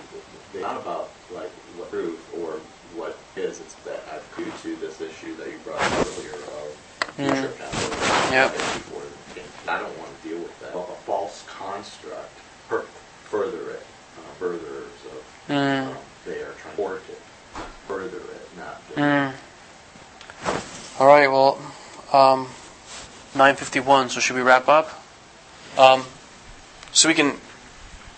They're 0.54 0.62
not 0.64 0.78
about 0.78 1.10
like 1.32 1.50
what 1.78 1.90
truth 1.92 2.20
or 2.38 2.60
what 2.94 3.18
is. 3.38 3.60
It's 3.62 3.74
that 3.86 4.04
I've 4.12 4.36
due 4.36 4.52
to 4.64 4.76
this 4.82 5.00
issue 5.00 5.36
that 5.38 5.48
you 5.48 5.58
brought 5.64 5.82
up 5.82 5.92
earlier 5.94 6.34
of 6.36 6.78
Mm. 7.18 7.32
future 7.32 7.48
power. 7.58 8.32
Yep. 8.34 8.52
Before, 8.54 9.02
I 9.74 9.80
don't 9.80 9.98
want 9.98 10.22
to 10.22 10.28
deal 10.28 10.40
with 10.40 10.60
that. 10.60 10.76
A 10.78 10.84
false 11.06 11.44
construct 11.48 12.30
per- 12.68 12.86
further 13.30 13.70
it, 13.72 13.86
uh, 14.18 14.34
furthers 14.40 14.92
of 15.06 15.24
Mm. 15.56 15.88
um, 15.88 15.98
they 16.26 16.42
are 16.42 16.54
trying 16.62 16.76
to 16.76 16.82
work 16.82 17.04
it, 17.10 17.22
further 17.88 18.18
it, 18.18 18.50
not. 18.58 18.82
Mm. 18.98 19.34
All 21.00 21.08
right. 21.08 21.32
Well, 21.32 21.60
um, 22.12 22.50
nine 23.36 23.56
fifty-one. 23.56 24.10
So 24.10 24.20
should 24.20 24.36
we 24.36 24.42
wrap 24.42 24.68
up? 24.68 25.02
Um, 25.78 26.06
so 26.92 27.08
we 27.08 27.14
can 27.16 27.40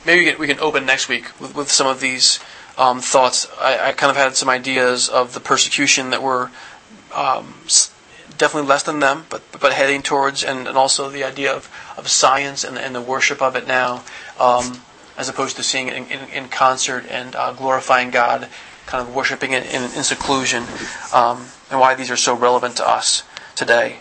maybe 0.05 0.25
we 0.25 0.31
can, 0.31 0.39
we 0.39 0.47
can 0.47 0.59
open 0.59 0.85
next 0.85 1.07
week 1.07 1.25
with, 1.39 1.55
with 1.55 1.71
some 1.71 1.87
of 1.87 1.99
these 1.99 2.39
um, 2.77 2.99
thoughts. 2.99 3.47
I, 3.59 3.89
I 3.89 3.91
kind 3.93 4.09
of 4.09 4.17
had 4.17 4.35
some 4.35 4.49
ideas 4.49 5.09
of 5.09 5.33
the 5.33 5.39
persecution 5.39 6.09
that 6.11 6.21
were 6.21 6.51
um, 7.13 7.53
definitely 8.37 8.67
less 8.67 8.83
than 8.83 8.99
them, 8.99 9.25
but 9.29 9.41
but 9.59 9.73
heading 9.73 10.01
towards, 10.01 10.43
and, 10.43 10.67
and 10.67 10.77
also 10.77 11.09
the 11.09 11.23
idea 11.23 11.53
of, 11.53 11.69
of 11.97 12.07
science 12.07 12.63
and, 12.63 12.77
and 12.77 12.93
the 12.93 13.01
worship 13.01 13.41
of 13.41 13.55
it 13.55 13.67
now, 13.67 14.03
um, 14.39 14.81
as 15.17 15.29
opposed 15.29 15.55
to 15.55 15.63
seeing 15.63 15.87
it 15.87 15.95
in, 15.95 16.05
in, 16.07 16.29
in 16.29 16.49
concert 16.49 17.05
and 17.09 17.35
uh, 17.35 17.53
glorifying 17.53 18.09
God, 18.09 18.49
kind 18.85 19.07
of 19.07 19.13
worshiping 19.15 19.53
it 19.53 19.65
in, 19.73 19.83
in 19.83 20.03
seclusion, 20.03 20.63
um, 21.13 21.45
and 21.69 21.79
why 21.79 21.95
these 21.95 22.11
are 22.11 22.17
so 22.17 22.35
relevant 22.35 22.77
to 22.77 22.87
us 22.87 23.23
today. 23.55 23.99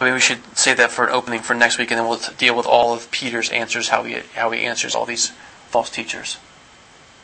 Maybe 0.00 0.12
we 0.12 0.20
should 0.20 0.40
save 0.56 0.76
that 0.76 0.90
for 0.90 1.06
an 1.06 1.10
opening 1.10 1.40
for 1.40 1.54
next 1.54 1.78
week, 1.78 1.90
and 1.90 1.98
then 1.98 2.08
we'll 2.08 2.20
deal 2.36 2.54
with 2.54 2.66
all 2.66 2.92
of 2.92 3.10
Peter's 3.10 3.50
answers, 3.50 3.88
how 3.88 4.02
he 4.04 4.20
how 4.34 4.50
he 4.50 4.62
answers 4.62 4.94
all 4.94 5.06
these 5.06 5.32
false 5.68 5.90
teachers. 5.90 6.38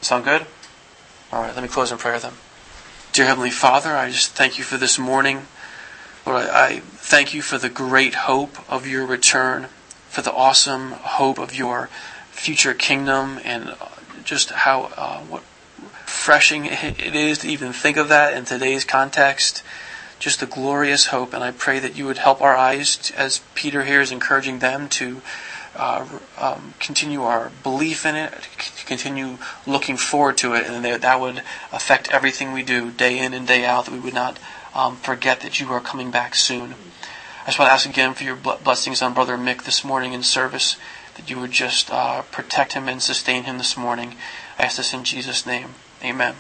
Sound 0.01 0.25
good? 0.25 0.47
All 1.33 1.43
right. 1.43 1.55
Let 1.55 1.63
me 1.63 1.69
close 1.69 1.93
in 1.93 1.99
prayer 1.99 2.19
then. 2.19 2.33
Dear 3.13 3.27
Heavenly 3.27 3.51
Father, 3.51 3.91
I 3.91 4.11
just 4.11 4.31
thank 4.31 4.57
you 4.59 4.65
for 4.65 4.79
this 4.79 4.99
morning. 4.99 5.47
Lord, 6.25 6.47
I, 6.47 6.81
thank 6.81 7.35
you 7.35 7.43
for 7.43 7.59
the 7.59 7.69
great 7.69 8.15
hope 8.15 8.57
of 8.71 8.87
your 8.87 9.05
return, 9.05 9.67
for 10.09 10.23
the 10.23 10.33
awesome 10.33 10.93
hope 10.93 11.39
of 11.39 11.55
your 11.55 11.89
future 12.31 12.75
kingdom, 12.75 13.39
and 13.45 13.75
just 14.25 14.51
how 14.51 14.93
uh, 14.97 15.19
what 15.21 15.43
refreshing 16.23 16.67
it 16.71 17.15
is 17.15 17.39
to 17.39 17.49
even 17.49 17.73
think 17.73 17.97
of 17.97 18.09
that 18.09 18.35
in 18.35 18.45
today's 18.45 18.85
context. 18.85 19.63
Just 20.23 20.41
a 20.41 20.47
glorious 20.47 21.07
hope, 21.07 21.35
and 21.35 21.43
I 21.43 21.51
pray 21.51 21.81
that 21.81 21.97
you 21.97 22.07
would 22.07 22.19
help 22.19 22.41
our 22.41 22.57
eyes, 22.57 23.11
as 23.17 23.41
Peter 23.57 23.83
here 23.83 24.01
is 24.01 24.13
encouraging 24.13 24.61
them 24.61 24.89
to 24.91 25.21
uh, 25.75 26.07
um, 26.39 26.75
continue 26.79 27.23
our 27.25 27.51
belief 27.65 28.07
in 28.07 28.15
it, 28.15 28.33
to 28.77 28.87
continue 28.87 29.39
looking 29.67 29.97
forward 29.97 30.39
to 30.39 30.55
it, 30.55 30.69
and 30.69 30.85
that, 30.85 31.01
that 31.01 31.19
would 31.19 31.43
affect 31.73 32.09
everything 32.13 32.53
we 32.53 32.63
do 32.63 32.93
day 32.93 33.19
in 33.19 33.35
and 33.35 33.49
day 33.49 33.65
out, 33.65 33.87
that 33.87 33.91
we 33.91 33.99
would 33.99 34.15
not 34.15 34.39
um, 34.77 34.95
forget 34.95 35.41
that 35.41 35.59
you 35.59 35.73
are 35.73 35.81
coming 35.81 36.13
back 36.13 36.37
soon. 36.37 36.77
I 37.43 37.47
just 37.47 37.59
want 37.59 37.71
to 37.71 37.73
ask 37.73 37.89
again 37.89 38.15
for 38.15 38.23
your 38.23 38.37
blessings 38.37 39.03
on 39.03 39.15
Brother 39.15 39.37
Mick 39.37 39.65
this 39.65 39.83
morning 39.83 40.13
in 40.13 40.23
service, 40.23 40.77
that 41.17 41.31
you 41.31 41.41
would 41.41 41.51
just 41.51 41.91
uh, 41.91 42.23
protect 42.31 42.75
him 42.75 42.89
and 42.89 43.03
sustain 43.03 43.43
him 43.43 43.59
this 43.59 43.77
morning. 43.77 44.15
I 44.57 44.67
ask 44.67 44.77
this 44.77 44.95
in 44.95 45.03
Jesus' 45.03 45.45
name. 45.47 45.71
Amen. 46.05 46.37